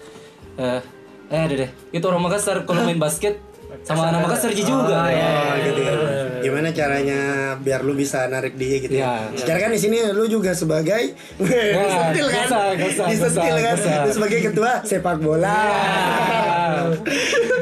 [0.57, 0.80] eh
[1.28, 3.39] eh deh deh itu orang Makassar kalau main basket
[3.85, 5.09] sama anak Makassar juga.
[5.09, 5.97] Oh, gitu kan.
[6.39, 7.21] Gimana caranya
[7.61, 9.29] biar lu bisa narik dia gitu ya.
[9.33, 9.37] Iya.
[9.37, 12.37] Secara kan di sini lu juga sebagai disentil kan.
[12.37, 13.77] gak usah, gak usah, disentil gak usah, kan.
[13.77, 13.97] usah.
[14.05, 15.59] Lu sebagai ketua sepak bola.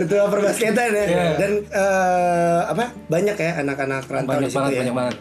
[0.00, 1.04] ketua perbasketan ya.
[1.06, 1.26] Iya.
[1.40, 2.84] Dan eh, apa?
[3.10, 4.80] Banyak ya anak-anak rantau Banyak di situ banget, ya.
[4.84, 5.16] banyak banget.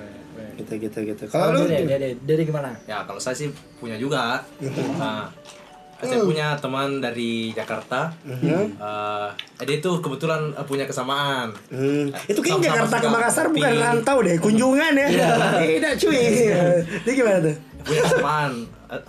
[0.56, 1.24] Gitu gitu gitu.
[1.28, 2.72] Kalau lu Dede, Dede, Dede gimana?
[2.88, 4.40] Ya kalau saya sih punya juga.
[4.96, 5.28] Nah,
[6.06, 8.14] saya punya teman dari Jakarta.
[8.22, 8.78] Mhm.
[8.78, 9.28] Eh,
[9.62, 11.52] dia itu kebetulan eh, punya kesamaan.
[11.68, 12.10] Hmm.
[12.26, 15.08] Itu kayaknya Jakarta ke Makassar bukan rantau deh, kunjungan ya.
[15.62, 16.24] Tidak cuy.
[17.04, 17.56] Ini gimana tuh?
[17.82, 18.54] Punya kesamaan.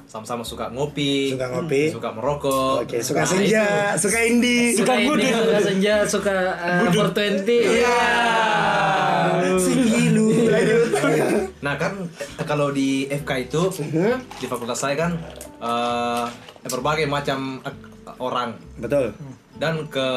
[0.04, 1.30] Sama-sama suka ngopi.
[1.30, 1.92] Suka ngopi.
[1.92, 2.82] Suka merokok.
[2.82, 4.72] Oke, suka Nah, senja, suka indie.
[4.72, 8.00] suka ini suka senja suka uh, 420 Iya.
[9.56, 10.48] Singgilu.
[10.48, 10.82] Lanjut.
[11.66, 11.98] Nah kan
[12.40, 14.38] kalau di FK itu Mhm.
[14.38, 15.18] di fakultas saya kan
[15.58, 16.26] eh
[16.64, 19.10] berbagai macam ak- orang Betul.
[19.56, 20.08] dan ke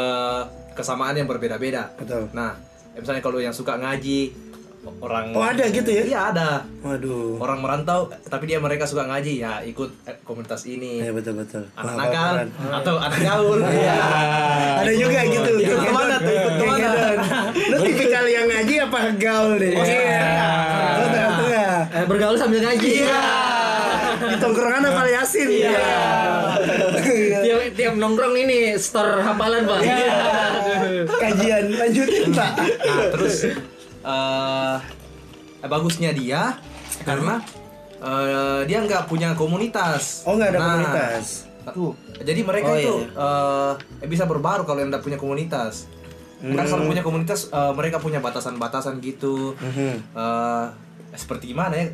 [0.72, 1.90] kesamaan yang berbeda-beda.
[1.98, 2.30] Betul.
[2.32, 2.54] Nah
[2.94, 4.30] misalnya kalau yang suka ngaji
[4.96, 6.04] orang Oh, ada gitu ya?
[6.06, 7.36] Iya ada Waduh.
[7.38, 11.02] orang merantau tapi dia mereka suka ngaji ya ikut eh, komunitas ini.
[11.02, 11.66] Ya betul betul.
[11.74, 12.34] Anak Wah, nakal
[12.78, 13.60] atau anak gaul.
[13.60, 13.98] Iya.
[14.80, 15.52] Ada juga gitu.
[15.58, 16.32] Ikut Geng ke mana tuh?
[16.32, 16.90] Ikut Geng ke mana?
[17.52, 19.74] Lu tipikal yang ngaji apa gaul deh?
[19.76, 20.30] Iya.
[22.20, 23.24] Bergaul sambil ngaji Iya.
[24.20, 25.48] Di tongkrongan apa Yasin?
[25.48, 25.80] Iya.
[27.40, 29.80] tiap tiap nongkrong ini store hafalan pak
[31.08, 32.52] Kajian lanjutin, Pak.
[32.60, 34.76] Nah terus eh
[35.64, 36.60] eh, bagusnya dia
[37.08, 37.40] karena
[37.98, 40.28] eh, dia nggak punya komunitas.
[40.28, 41.48] Oh, nggak ada Nah, komunitas.
[41.72, 41.96] Tuh.
[42.20, 42.96] Jadi mereka Oh, iya, itu
[44.04, 45.88] eh, bisa berbaru kalau yang nggak punya komunitas.
[46.40, 46.68] Kan Hmm.
[46.68, 49.56] kalau punya komunitas eh, mereka punya batasan-batasan gitu.
[49.56, 49.96] Mhm.
[50.12, 50.66] Eh,
[51.10, 51.90] seperti gimana ya?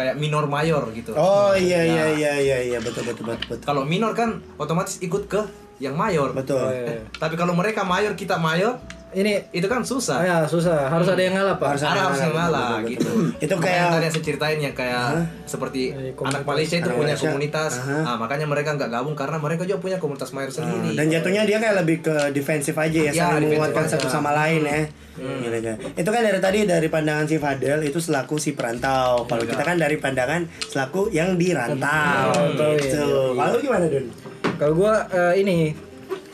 [0.00, 1.12] Kayak minor mayor gitu.
[1.12, 3.66] Oh iya iya Nah, iya iya iya betul betul betul betul.
[3.68, 5.44] Kalau minor kan otomatis ikut ke
[5.76, 6.32] yang mayor.
[6.32, 6.72] Betul.
[6.72, 8.80] Eh, tapi kalau mereka mayor kita mayor
[9.12, 10.16] ini itu kan susah.
[10.16, 13.02] ah, ya susah harus ada yang ngalah pak Harus Ada harus yang ngalah, gitu.
[13.02, 13.42] betul.
[13.42, 15.06] Itu kayak- yang tadi yang saya ceritain yang kayak
[15.44, 17.24] seperti Dari anak Malaysia itu punya Malaysia.
[17.26, 17.72] komunitas.
[17.76, 17.98] Aha.
[18.04, 20.94] Nah, makanya mereka nggak gabung karena mereka juga punya komunitas mayor sendiri.
[20.94, 23.92] Dan jatuhnya dia kayak lebih ke defensif aja ya, Ya, saling menguatkan aja.
[23.94, 24.82] satu sama lain ya.
[25.16, 25.76] Gila, gila.
[25.92, 29.26] Itu kan dari tadi dari pandangan si Fadel itu selaku si perantau.
[29.26, 32.30] Kalau kita kan dari pandangan selaku yang dirantau.
[32.30, 33.08] Rantau, iya, Gitu.
[33.34, 34.06] Kalau gimana, Dun?
[34.56, 34.94] Kalau gue
[35.34, 35.72] ini,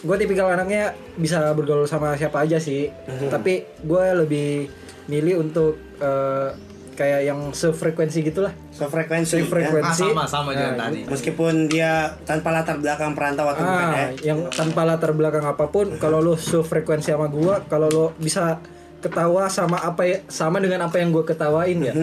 [0.07, 2.86] gue tipikal anaknya bisa bergaul sama siapa aja sih.
[3.26, 4.70] Tapi gue lebih
[5.11, 6.50] milih untuk eh,
[6.96, 8.50] kayak yang sefrekuensi gitulah.
[8.72, 9.36] So frekuensi.
[9.36, 9.44] ya.
[9.44, 10.02] Sefrekuensi.
[10.02, 11.04] Ah, sama sama dengan Nah, tadi.
[11.04, 14.00] Meskipun dia tanpa latar belakang perantau atau bukan ya.
[14.00, 18.59] Ah, yang tanpa latar belakang apa pun, kalau lo sefrekuensi sama gua, kalau lo bisa
[19.04, 21.94] ketawa sama apa ya, sama dengan apa yang gua ketawain ya,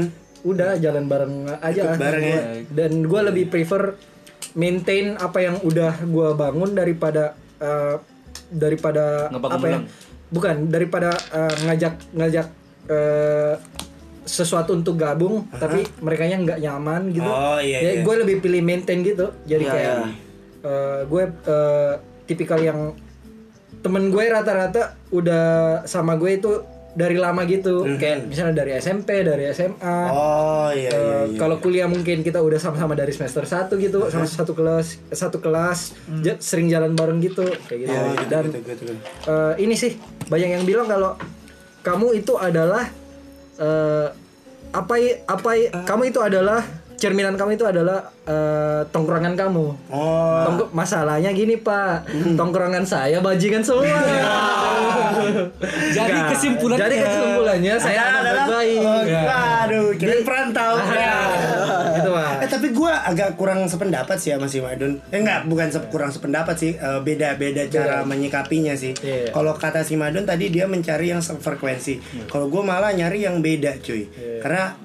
[0.46, 1.82] udah jalan bareng aja.
[1.90, 2.42] Ikut bareng ya.
[2.70, 3.98] Dan gua lebih prefer
[4.54, 7.34] maintain apa yang udah gua bangun daripada
[7.64, 7.96] eh,
[8.52, 9.80] daripada apa ya?
[10.30, 12.48] Bukan daripada eh, ngajak ngajak
[12.90, 13.56] eh,
[14.24, 17.28] sesuatu untuk gabung tapi mereka nggak nyaman gitu.
[17.28, 18.04] Oh, iya, Ya, iya.
[18.04, 19.36] gue lebih pilih maintain gitu.
[19.44, 20.08] Jadi Iya, kayak iya.
[20.64, 21.94] eh, gue eh,
[22.24, 22.80] tipikal yang
[23.84, 25.44] temen gue rata-rata udah
[25.84, 26.52] sama gue itu
[26.94, 30.94] dari lama gitu kayak misalnya dari SMP dari SMA Oh iya iya.
[30.94, 31.38] Eh, iya.
[31.38, 35.98] kalau kuliah mungkin kita udah sama-sama dari semester 1 gitu sama satu kelas satu kelas
[36.20, 38.94] ja- sering jalan bareng gitu kayak gitu Oh, gitu, dan gitu, gitu, gitu.
[39.26, 41.18] eh, ini sih banyak yang bilang kalau
[41.82, 42.86] kamu itu adalah
[43.56, 44.08] eh,
[44.72, 44.94] apa
[45.28, 46.62] apa i- kamu itu adalah
[47.04, 50.44] cerminan kamu itu adalah eh, tongkrongan kamu Oh.
[50.46, 53.84] Tongk- masalahnya gini pak tongkrongan saya bajingan semua
[55.94, 59.04] Jadi Nah, kesimpulannya jadi kesimpulannya saya adalah baik Oh,
[59.62, 60.74] Aduh, kira perantau.
[60.94, 61.16] Ya.
[61.94, 65.00] gitu pak Eh tapi gue agak kurang sependapat sih sama si Madun.
[65.08, 66.72] Eh enggak, bukan se- kurang sependapat sih.
[66.74, 68.92] Eh, Beda-beda cara menyikapinya sih.
[68.98, 69.32] Iya.
[69.32, 72.00] Kalau kata si Madun tadi dia mencari yang frekuensi.
[72.26, 74.08] Kalau gue malah nyari yang beda, cuy.
[74.40, 74.76] Karena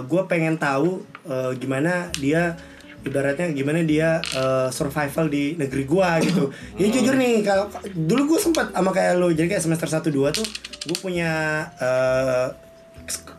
[0.00, 2.56] gue pengen tahu eh, gimana dia
[3.04, 6.48] ibaratnya gimana dia eh, survival di negeri gua gitu.
[6.80, 10.36] Ya jujur nih kalau dulu gue sempat sama kayak lo jadi kayak semester 1 2
[10.40, 10.46] tuh
[10.88, 12.48] gue punya eh,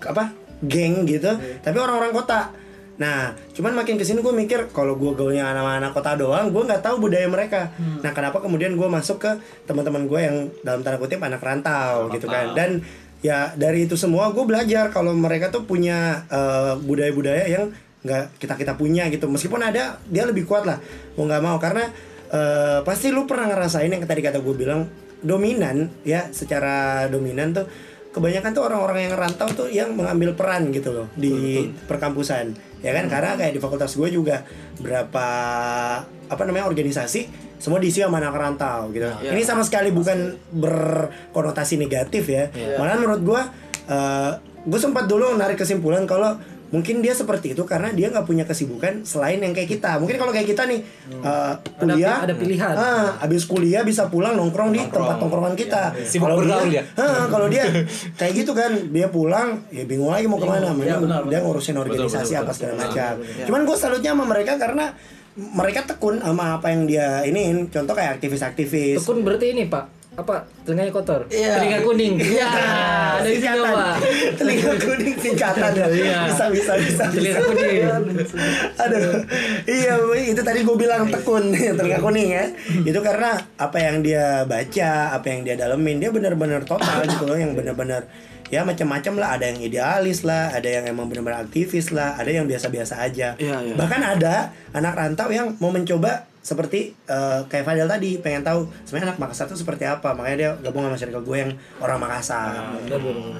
[0.05, 0.29] apa
[0.61, 1.33] geng gitu
[1.65, 2.53] tapi orang-orang kota.
[2.95, 6.85] Nah cuman makin ke sini gue mikir kalau gue gaulnya anak-anak kota doang gue nggak
[6.85, 7.73] tahu budaya mereka.
[8.05, 9.31] Nah kenapa kemudian gue masuk ke
[9.67, 12.53] teman-teman gue yang dalam tanda kutip anak rantau gitu kan.
[12.55, 12.79] dan
[13.23, 17.71] ya dari itu semua gue belajar kalau mereka tuh punya eh, budaya-budaya yang
[18.05, 19.25] nggak kita kita punya gitu.
[19.27, 20.77] Meskipun ada dia lebih kuat lah
[21.15, 21.57] mau nggak mau.
[21.57, 21.85] Karena
[22.31, 24.85] eh, pasti lu pernah ngerasain yang tadi kata gue bilang
[25.25, 27.65] dominan ya secara dominan tuh
[28.15, 32.55] kebanyakan tuh orang-orang yang rantau tuh yang mengambil peran gitu loh di perkampusan.
[32.79, 33.11] Ya kan?
[33.11, 34.47] Karena kayak di fakultas gue juga
[34.79, 35.27] berapa
[36.25, 39.09] apa namanya organisasi semua diisi sama anak rantau gitu.
[39.25, 42.45] Ini sama sekali bukan berkonotasi negatif ya.
[42.77, 43.41] Malah menurut gue
[43.89, 44.31] eh,
[44.65, 46.37] gue sempat dulu narik kesimpulan kalau
[46.73, 50.01] mungkin dia seperti itu karena dia nggak punya kesibukan selain yang kayak kita.
[50.01, 52.73] Mungkin kalau kayak kita nih eh, kuliah ada pilihan.
[52.73, 55.93] ah, abis kuliah bisa pulang nongkrong di tempat tongkrongan kita.
[56.05, 57.01] Sibuk kalau bergaul dia, dia.
[57.01, 57.63] Ah, kalau dia
[58.19, 60.73] kayak gitu kan dia pulang ya bingung lagi mau ke mana.
[60.75, 63.21] Mending dia ngurusin organisasi apa segala macam.
[63.45, 64.91] cuman gue salutnya sama mereka karena
[65.35, 67.67] mereka tekun sama apa yang dia iniin.
[67.71, 69.03] Contoh kayak aktivis-aktivis.
[69.03, 71.59] Tekun berarti ini pak apa telinganya kotor Iya.
[71.59, 72.47] telinga kuning iya
[73.19, 73.75] ada isinya Singkatan.
[73.75, 73.95] pak
[74.35, 76.19] telinga kuning singkatan Iya.
[76.25, 77.83] bisa bisa bisa telinga kuning
[78.75, 79.19] Aduh,
[79.65, 79.93] iya
[80.25, 82.45] itu tadi gue bilang tekun telinga kuning ya.
[82.81, 87.35] Itu karena apa yang dia baca, apa yang dia dalemin, dia benar-benar total gitu loh,
[87.35, 88.05] yang benar-benar
[88.47, 89.29] ya macam-macam lah.
[89.35, 93.33] Ada yang idealis lah, ada yang emang benar-benar aktivis lah, ada yang biasa-biasa aja.
[93.35, 93.75] Iya, iya.
[93.75, 94.35] Bahkan ada
[94.71, 99.49] anak rantau yang mau mencoba seperti eh, kayak Fadel tadi pengen tahu sebenarnya anak Makassar
[99.49, 100.13] itu seperti apa.
[100.13, 102.77] Makanya dia gabung sama circle gue yang orang Makassar.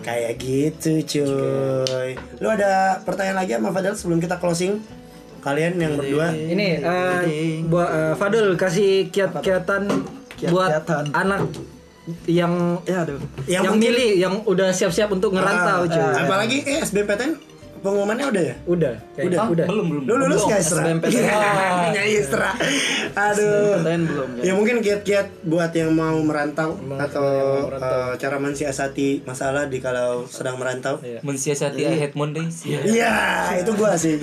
[0.01, 2.17] Kayak gitu cuy.
[2.35, 4.81] Lu ada pertanyaan lagi sama Fadel sebelum kita closing?
[5.39, 6.33] Kalian yang berdua?
[6.33, 9.85] ini eh, buat Fadul kasih kiat-kiatan
[10.43, 11.13] buat Kiat-kiatan.
[11.13, 11.45] anak
[12.25, 13.17] yang Ya aduh.
[13.43, 16.01] Yang yang, mungkin- milih yang udah siap-siap untuk ngerantau Ah, cuy.
[16.01, 17.33] ah, apalagi eh SBMPTN
[17.85, 19.39] pengumumannya udah ya udah kayak Udah.
[19.45, 20.81] udah belum belum lu lulus Belum, gak Isra?
[20.81, 21.25] SBMPTN.
[21.93, 22.51] Iya, Isra
[23.15, 24.41] aduh belum, ya.
[24.41, 27.29] ya mungkin kiat-kiat buat yang mau merantau atau
[27.71, 32.79] eh, cara mensiasati masalah di kalau sedang merantau mensiasati head Mondays ya.
[32.81, 33.13] Iya,
[33.61, 34.17] itu gua sih.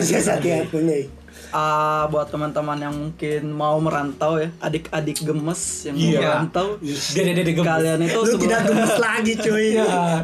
[0.00, 1.04] Siasati akunya.
[1.52, 7.68] Ah, buat teman-teman yang mungkin mau merantau ya, adik-adik gemes yang mau merantau, Dede-dede gemes.
[7.68, 9.68] kalian itu Lu sebelum tidak gemes lagi, cuy.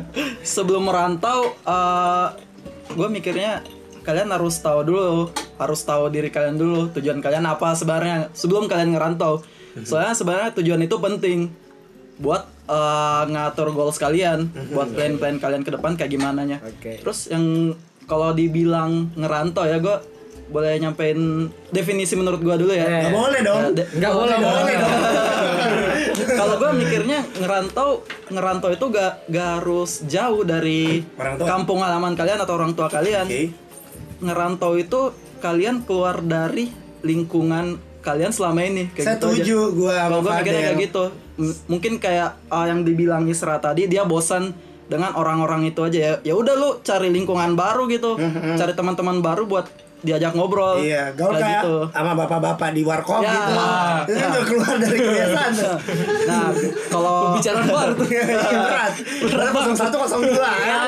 [0.56, 1.52] sebelum merantau,
[2.92, 3.60] gue mikirnya
[4.02, 5.28] kalian harus tahu dulu,
[5.60, 9.44] harus tahu diri kalian dulu, tujuan kalian apa sebenarnya sebelum kalian ngerantau.
[9.78, 11.38] Soalnya sebenarnya tujuan itu penting
[12.18, 16.58] buat eh, ngatur goals kalian, buat plan-plan kalian ke depan kayak gimana nya.
[16.64, 16.98] Oke.
[17.04, 17.76] Terus yang
[18.08, 19.96] kalau dibilang ngerantau ya gue
[20.48, 23.04] boleh nyampein definisi menurut gue dulu ya.
[23.04, 23.60] Gak boleh dong.
[23.60, 24.56] Ya, de- nggak boleh dong
[26.40, 31.02] kalau gue mikirnya ngerantau ngerantau itu gak, gak harus jauh dari
[31.46, 33.24] kampung halaman kalian atau orang tua kalian.
[33.24, 33.54] Oke.
[34.18, 36.66] ngerantau itu kalian keluar dari
[37.06, 39.34] lingkungan kalian selama ini kayak gitu aja.
[39.38, 41.04] Setuju gua sama kalau gue mikirnya kayak gitu.
[41.38, 44.50] M- mungkin kayak uh, yang dibilang Isra tadi dia bosan
[44.90, 46.12] dengan orang-orang itu aja ya.
[46.26, 48.18] Ya udah lu cari lingkungan baru gitu.
[48.58, 53.34] Cari teman-teman baru buat diajak ngobrol Iya, gaul kayak gitu sama bapak-bapak di warkop Ya.
[53.34, 53.54] gitu.
[54.06, 55.52] Itu kan udah keluar dari kebiasaan.
[56.30, 56.46] nah
[56.86, 58.06] kalau Pembicaraan baru tuh.
[58.06, 58.92] Iya, berat.
[59.26, 60.50] Berat kosong satu kosong dua.
[60.60, 60.78] ya.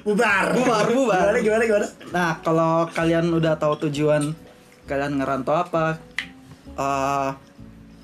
[0.00, 0.44] Bubar.
[0.54, 1.24] Bubar, bubar.
[1.34, 1.86] Gimana gimana gimana?
[2.10, 4.30] Nah, kalau kalian udah tahu tujuan
[4.86, 5.98] kalian ngerantau apa,
[6.72, 7.30] eh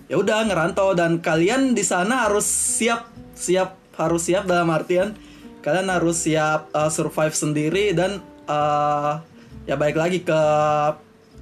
[0.06, 5.18] ya udah ngerantau dan kalian di sana harus siap, siap harus siap dalam artian
[5.58, 9.14] kalian harus siap eh, survive sendiri dan eh
[9.66, 10.40] ya baik lagi ke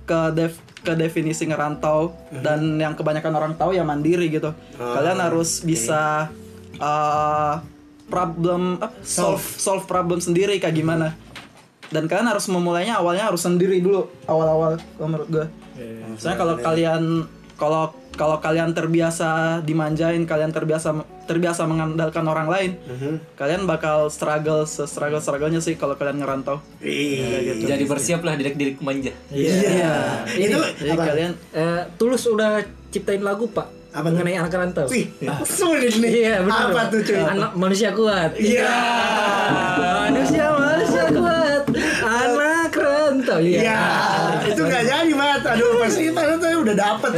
[0.05, 2.13] ke def- ke definisi ngerantau.
[2.29, 4.53] Dan yang kebanyakan orang tahu ya mandiri gitu.
[4.77, 6.29] kalian harus bisa
[6.75, 7.55] eh
[8.05, 9.85] problem apa, solve solve.
[9.89, 11.17] problem sendiri kayak gimana.
[11.89, 15.47] Dan kalian harus memulainya awalnya harus sendiri dulu awal-awal menurut gue.
[16.19, 17.03] Soalnya kalau kalian
[17.55, 20.95] kalau kalau kalian terbiasa dimanjain, kalian terbiasa
[21.25, 22.71] terbiasa mengandalkan orang lain,
[23.35, 26.61] kalian bakal struggle struggle strugglenya sih kalau kalian ngerantau.
[26.79, 27.59] Iya.
[27.65, 29.13] Jadi bersiaplah direk-direk manja.
[29.29, 30.25] Iya.
[30.31, 31.05] Itu Jadi apa?
[31.05, 35.07] kalian Eh, Tulus udah ciptain lagu pak Apa mengenai anak rantau Wih,
[35.47, 36.27] sulit nih.
[36.27, 36.67] Iya benar.
[36.71, 37.15] Apa tuh cuy?
[37.15, 38.35] Anak manusia kuat.
[38.35, 38.75] Iya.
[39.79, 41.63] Manusia manusia kuat.
[42.03, 43.39] Anak rantau.
[43.39, 43.59] Iya.
[43.63, 44.14] Iya, jadi mat.
[45.55, 47.11] Aduh, pasti padahal tuh udah dapet.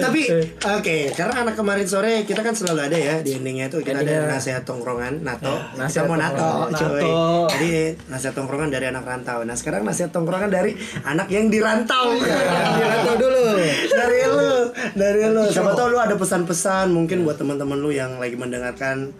[0.00, 0.22] Tapi
[0.56, 4.28] oke, karena anak kemarin sore kita kan selalu ada ya di endingnya itu kita ada
[4.32, 5.52] nasihat tongkrongan NATO.
[5.52, 7.04] kita nasihat mau NATO, cuy.
[7.04, 7.16] NATO.
[7.52, 7.70] Jadi
[8.08, 9.44] nasihat tongkrongan dari anak rantau.
[9.44, 10.72] Nah sekarang nasihat tongkrongan dari
[11.04, 12.16] anak yang dirantau.
[12.78, 13.44] Dirantau dulu.
[13.92, 14.52] dari lu,
[14.96, 15.44] dari lu.
[15.52, 19.12] Siapa tahu lu ada pesan-pesan mungkin buat teman-teman lu yang lagi mendengarkan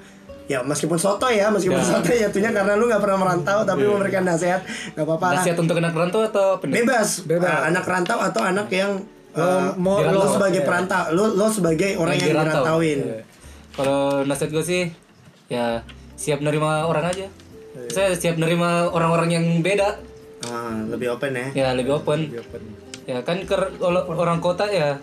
[0.45, 4.29] Ya meskipun soto ya, meskipun soto ya tentunya karena lu nggak pernah merantau tapi memberikan
[4.29, 4.61] nasihat
[4.93, 5.41] nggak apa-apa.
[5.41, 6.85] Nasihat untuk anak rantau atau pendek?
[6.85, 7.49] Bebas, Bebas.
[7.49, 9.01] Ah, anak rantau atau anak yang
[9.33, 10.69] uh, mau- lo sebagai iya.
[10.69, 12.61] perantau, lo lo sebagai orang yang, dirantau.
[12.61, 12.99] dirantauin.
[13.73, 14.83] Kalau nasihat gue sih
[15.49, 15.81] ya
[16.21, 17.27] siap nerima orang aja.
[17.89, 19.97] Saya siap nerima orang-orang yang beda.
[20.45, 21.49] Ah, lebih open ya.
[21.57, 22.37] Ya lebih open.
[23.09, 25.01] Ya kan ker- kalau orang kota ya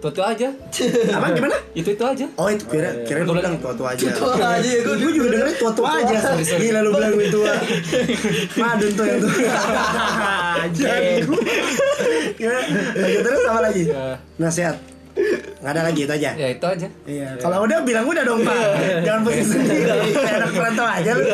[0.00, 0.48] itu itu aja.
[1.20, 1.56] Apa gimana?
[1.70, 2.24] Itu itu aja.
[2.34, 4.08] Oh itu kira kira lu bilang tua tua aja.
[4.10, 6.16] Tua aja ya, gua- Gue juga dengerin tua tua aja.
[6.40, 7.52] Gila lu bilang gue tua.
[8.60, 9.36] Madun tuh yang tua.
[10.72, 11.42] Jangan gue.
[12.32, 12.60] Gimana?
[12.96, 13.82] Terus apa lagi?
[13.86, 14.76] Ya, Nasihat.
[15.60, 16.30] Nggak ada lagi itu aja.
[16.32, 16.88] ya itu aja.
[17.04, 18.56] Iya, kalau udah bilang udah dong pak,
[19.04, 21.24] jangan pusing sendiri, kayak anak perantau aja lu.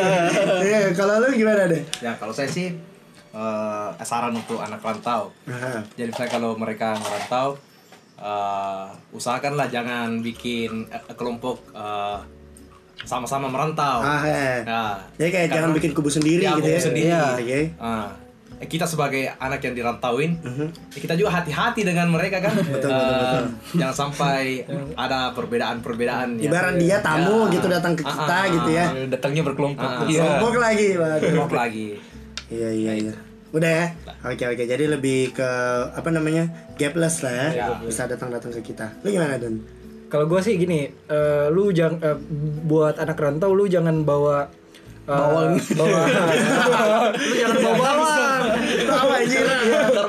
[0.59, 1.83] Iya, kalau lu gimana deh?
[2.03, 2.75] Ya kalau saya sih
[3.31, 5.31] eh, saran untuk anak rantau.
[5.95, 7.55] Jadi misalnya kalau mereka ngerantau,
[8.17, 12.19] eh, usahakanlah jangan bikin eh, kelompok eh,
[12.99, 14.01] sama-sama merantau.
[14.01, 14.59] Ah, eh.
[14.63, 14.85] Ya,
[15.17, 16.83] Jadi kayak jangan bikin kubu sendiri Ya, gitu kubu ya.
[16.83, 17.07] sendiri.
[17.07, 17.61] Iya, Oke.
[17.77, 18.09] Ah,
[18.57, 22.57] eh, kita sebagai anak yang dirantauin, eh, kita juga hati-hati dengan mereka kan.
[22.75, 23.45] Betul, Eh, betul, betul.
[23.77, 24.65] Jangan sampai
[24.97, 26.29] ada perbedaan-perbedaan.
[26.37, 26.49] ya.
[26.49, 27.53] Ibarat dia tamu Ya.
[27.53, 28.85] gitu datang ke Ah, kita ah, gitu ya.
[29.09, 29.85] Datangnya berkelompok.
[29.85, 30.23] Ah, Iya.
[30.25, 31.21] Kelompok lagi, waduh.
[31.23, 31.89] Kelompok lagi.
[32.47, 33.15] Iya iya iya.
[33.57, 33.87] Udah ya.
[34.29, 34.65] Oke oke.
[34.69, 35.51] Jadi lebih ke
[35.97, 36.45] apa namanya
[36.77, 37.49] gapless lah ya.
[37.57, 37.67] Ya.
[37.81, 38.93] Bisa datang datang ke kita.
[39.01, 39.65] Lu gimana Don?
[40.13, 42.21] Kalau gue sih gini, eh, lu jangan
[42.69, 44.47] buat anak rantau lu jangan bawa
[45.03, 46.01] eh, bawang bawa
[47.31, 48.43] lu jangan bawa bawang
[48.87, 49.45] Apa anjir?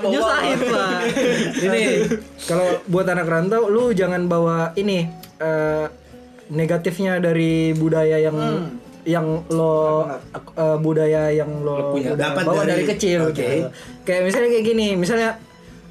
[0.05, 0.99] nyusahin pak
[1.65, 1.81] ini
[2.45, 5.09] kalau buat anak rantau lu jangan bawa ini
[5.41, 5.85] eh,
[6.53, 8.37] negatifnya dari budaya yang
[9.07, 10.03] yang lo
[10.35, 12.11] eh, budaya yang lo, punya.
[12.11, 13.39] Dapat bawa dari- dari, kecil oke.
[13.39, 13.71] gitu.
[14.03, 15.39] kayak misalnya kayak gini misalnya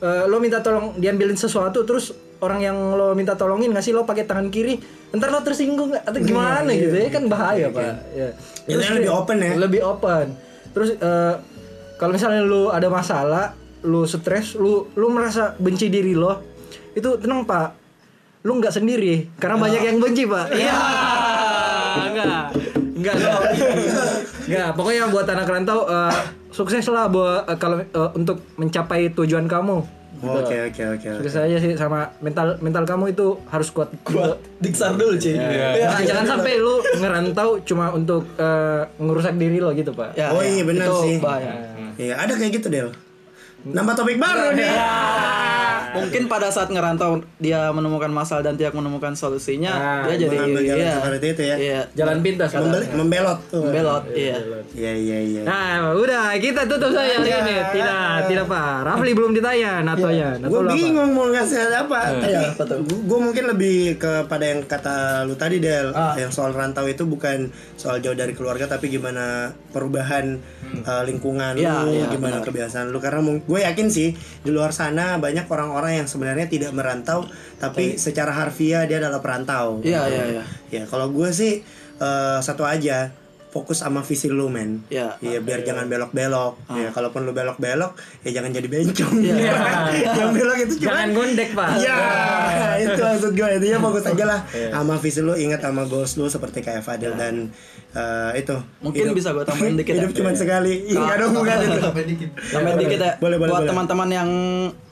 [0.04, 2.12] eh, lo minta tolong diambilin sesuatu terus
[2.44, 4.76] orang yang lo minta tolongin ngasih lo pakai tangan kiri
[5.16, 7.08] ntar lo tersinggung atau gimana gitu ya?
[7.08, 8.04] kan bahaya pak.
[8.12, 8.28] Ya.
[8.68, 9.52] Itu yang lebih open ya?
[9.56, 10.26] lebih open.
[10.76, 11.34] Terus eh,
[11.96, 16.44] kalau misalnya lu ada masalah lu stres lu lu merasa benci diri lo
[16.92, 17.72] itu tenang pak.
[18.44, 20.52] Lu nggak sendiri karena banyak yang benci pak.
[20.52, 20.76] Iya.
[22.12, 22.75] Enggak
[23.08, 24.10] enggak enggak
[24.46, 29.46] enggak pokoknya buat anak rantau eh, sukses lah buat eh, kalau eh, untuk mencapai tujuan
[29.46, 29.78] kamu
[30.16, 31.06] Oke oke oke.
[31.12, 31.20] oke.
[31.20, 35.36] sukses aja sih sama mental mental kamu itu harus kuat Kuat diksar dulu cuy.
[35.36, 40.40] Nah, jangan sampai lu ngerantau cuma untuk eh, ngerusak diri lo gitu pak Ya, Oh
[40.40, 40.48] ya.
[40.48, 41.16] iya benar Itu sih.
[42.00, 42.88] Iya ada kayak gitu Del.
[43.66, 44.70] Nambah topik baru nih.
[45.96, 50.60] Mungkin pada saat ngerantau dia menemukan masalah dan tidak menemukan solusinya, Nah, dia jadi jalan
[50.60, 51.56] iya, seperti itu ya.
[51.56, 53.64] Iya, jalan pintas kan Membel- membelot tuh.
[53.64, 54.36] belot, iya.
[54.76, 55.42] Iya iya iya.
[55.42, 57.56] Nah, udah kita tutup saja hari ini.
[57.72, 58.76] Tidak, tidak Pak.
[58.84, 60.36] Rafli belum ditanya natonya.
[60.36, 62.00] Nato Gue bingung mau ngasih apa.
[62.20, 62.78] Iya, apa tuh?
[62.84, 66.12] Gue mungkin lebih kepada yang kata lu tadi Del, Ah.
[66.14, 70.36] yang soal rantau itu bukan soal jauh dari keluarga tapi gimana perubahan
[70.84, 73.00] uh, lingkungan Iya, lu, iya, gimana kebiasaan lu.
[73.00, 77.26] Karena gue yakin sih di luar sana banyak orang-orang yang sebenarnya tidak merantau
[77.56, 79.80] tapi secara harfiah dia adalah perantau.
[79.80, 80.44] Iya, iya, iya.
[80.70, 81.64] Ya kalau gue sih
[82.00, 83.12] uh, satu aja
[83.56, 85.16] fokus sama visi lu men Iya.
[85.18, 86.76] Iya biar jangan belok-belok Ah.
[86.76, 89.34] ya kalaupun lu belok-belok ya jangan jadi bencong Iya.
[90.12, 91.68] yang belok itu cuma Jangan gondek, Pak.
[91.76, 91.98] Iya,
[92.84, 94.68] itu maksud gue intinya fokus aja lah Iya.
[94.70, 97.48] sama visi lu ingat sama goals lu seperti kayak Fadil dan
[97.90, 98.52] eh, itu.
[98.84, 100.04] Mungkin bisa gua tambahin dikit ya.
[100.04, 100.84] Hidup cuma sekali.
[100.84, 101.80] Iya, enggak dong bukan itu.
[102.52, 103.12] Tambahin dikit ya.
[103.16, 104.30] Boleh, boleh, Buat teman-teman yang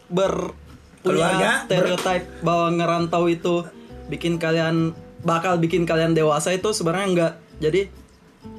[0.08, 0.56] ber
[1.04, 3.60] Keluarga, stereotype bahwa ngerantau itu
[4.08, 7.32] bikin kalian bakal bikin kalian dewasa itu sebenarnya enggak.
[7.60, 7.80] Jadi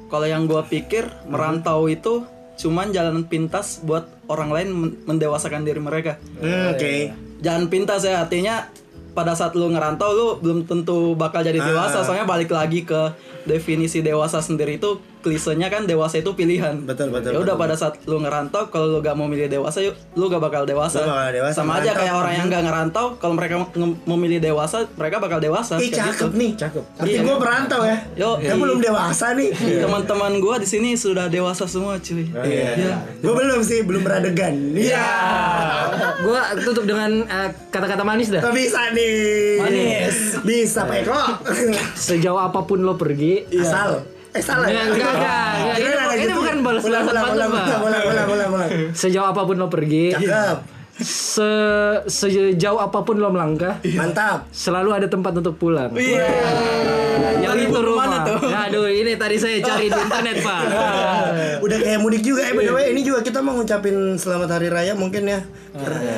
[0.06, 2.24] kalau yang gua pikir merantau itu
[2.56, 6.16] cuman jalan pintas buat orang lain men- mendewasakan diri mereka.
[6.40, 7.12] Hmm, Oke.
[7.44, 8.72] Jalan pintas ya artinya
[9.12, 13.16] pada saat lu ngerantau lu belum tentu bakal jadi dewasa soalnya balik lagi ke
[13.48, 17.98] definisi dewasa sendiri itu klisenya kan dewasa itu pilihan Betul, betul, ya udah pada saat
[18.04, 21.34] lu ngerantau kalau lu gak mau milih dewasa yuk lu gak bakal dewasa, Lu bakal
[21.34, 21.98] dewasa, sama aja ngerantau.
[21.98, 26.14] kayak orang yang gak ngerantau kalau mereka nge- memilih dewasa mereka bakal dewasa Ih, kayak
[26.14, 26.38] cakep gitu.
[26.38, 26.50] nih.
[26.54, 26.84] Cakep.
[26.94, 27.96] Tapi gue berantau ya.
[28.14, 28.54] Yo, Kan iya.
[28.56, 29.50] belum dewasa nih.
[29.78, 32.94] teman-teman gua di sini sudah dewasa semua cuy Iya.
[33.18, 34.54] Gue belum sih, belum beradegan.
[34.72, 35.06] Iya.
[36.22, 38.40] Gua tutup dengan eh, kata-kata manis dah.
[38.40, 39.12] Kok bisa nih?
[39.58, 40.16] Manis.
[40.40, 41.20] Bisa, Pak Eko.
[41.94, 44.04] Sejauh apa pun lo pergi, Asal.
[44.36, 44.84] Eh salah ya?
[44.84, 45.76] Enggak, enggak, enggak.
[45.76, 46.34] Ini bukan- ini gitu.
[46.36, 47.14] bukan balas ulang, Pak.
[47.16, 48.70] ulang, ulang, ulang, ulang, ulang.
[48.92, 50.56] sejauh apa pun lo pergi, Cakep.
[50.96, 51.50] se
[52.06, 54.48] sejauh apa pun lo melangkah, Mantap.
[54.50, 55.92] selalu ada tempat untuk pulang.
[55.92, 56.24] Iya.
[56.24, 58.06] Yang Itu buku rumah.
[58.06, 58.38] mana tuh?
[58.46, 60.62] Aduh, ini tadi saya cari di internet, Pak.
[61.64, 65.26] Udah kayak mudik juga eh by ini juga kita mau ngucapin selamat hari raya mungkin
[65.26, 65.40] ya.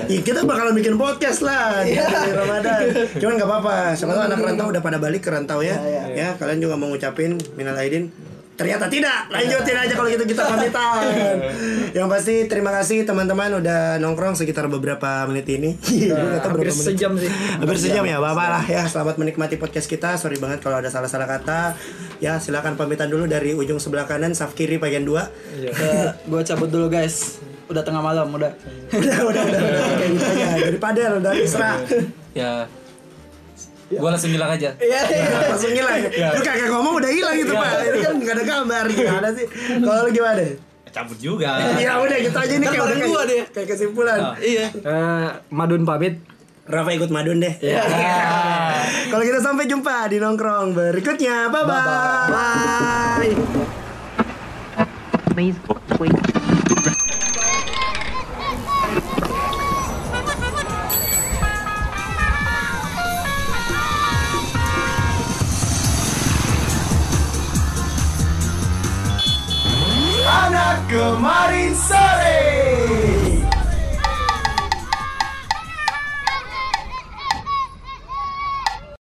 [0.07, 2.81] Iya, kita bakal bikin podcast lah di hari Ramadan.
[3.19, 3.75] Cuman nggak apa-apa.
[3.99, 5.79] Soalnya anak rantau udah pada balik ke rantau ya.
[6.15, 8.11] Ya, kalian juga mau ngucapin minal aidin.
[8.59, 9.31] Ternyata tidak.
[9.31, 11.03] Lanjutin aja kalau gitu kita pamitan.
[11.97, 15.79] Yang pasti terima kasih teman-teman udah nongkrong sekitar beberapa menit ini.
[16.11, 16.89] Nggak tahu Hampir berapa menit.
[16.91, 17.31] sejam sih.
[17.31, 18.83] Hampir sejam ya, bapak lah ya.
[18.91, 20.19] Selamat menikmati podcast kita.
[20.19, 21.79] Sorry banget kalau ada salah-salah kata.
[22.19, 25.15] Ya, silakan pamitan dulu dari ujung sebelah kanan, saf kiri bagian 2.
[25.71, 27.39] Eh, gua cabut dulu guys
[27.69, 28.49] udah tengah malam udah
[28.97, 29.85] udah, udah, udah, udah.
[30.03, 30.47] Kayak gitu aja.
[30.67, 31.73] Dari Padel, dari Isra.
[32.35, 32.67] Ya.
[33.89, 34.68] Gua langsung bilang aja.
[34.76, 35.49] Iya, iya.
[35.49, 35.97] Langsung hilang.
[36.09, 37.72] Lu kagak ngomong udah hilang gitu, Pak.
[37.89, 38.84] Ini kan gak ada gambar.
[38.93, 39.47] Gimana sih?
[39.80, 40.45] Kalau lu gimana?
[40.89, 41.51] Cabut juga.
[41.80, 43.43] Ya udah gitu aja nih kayak udah gua kayak, deh.
[43.53, 44.18] kayak kesimpulan.
[44.41, 46.20] iya Eh, Madun pamit.
[46.68, 47.55] Rafa ikut madun deh.
[49.09, 51.49] Kalau kita sampai jumpa di nongkrong berikutnya.
[51.49, 52.28] Bye bye.
[52.28, 53.32] Bye.
[55.32, 55.57] Please
[55.97, 56.38] wait.
[70.89, 72.58] Kemarin sore.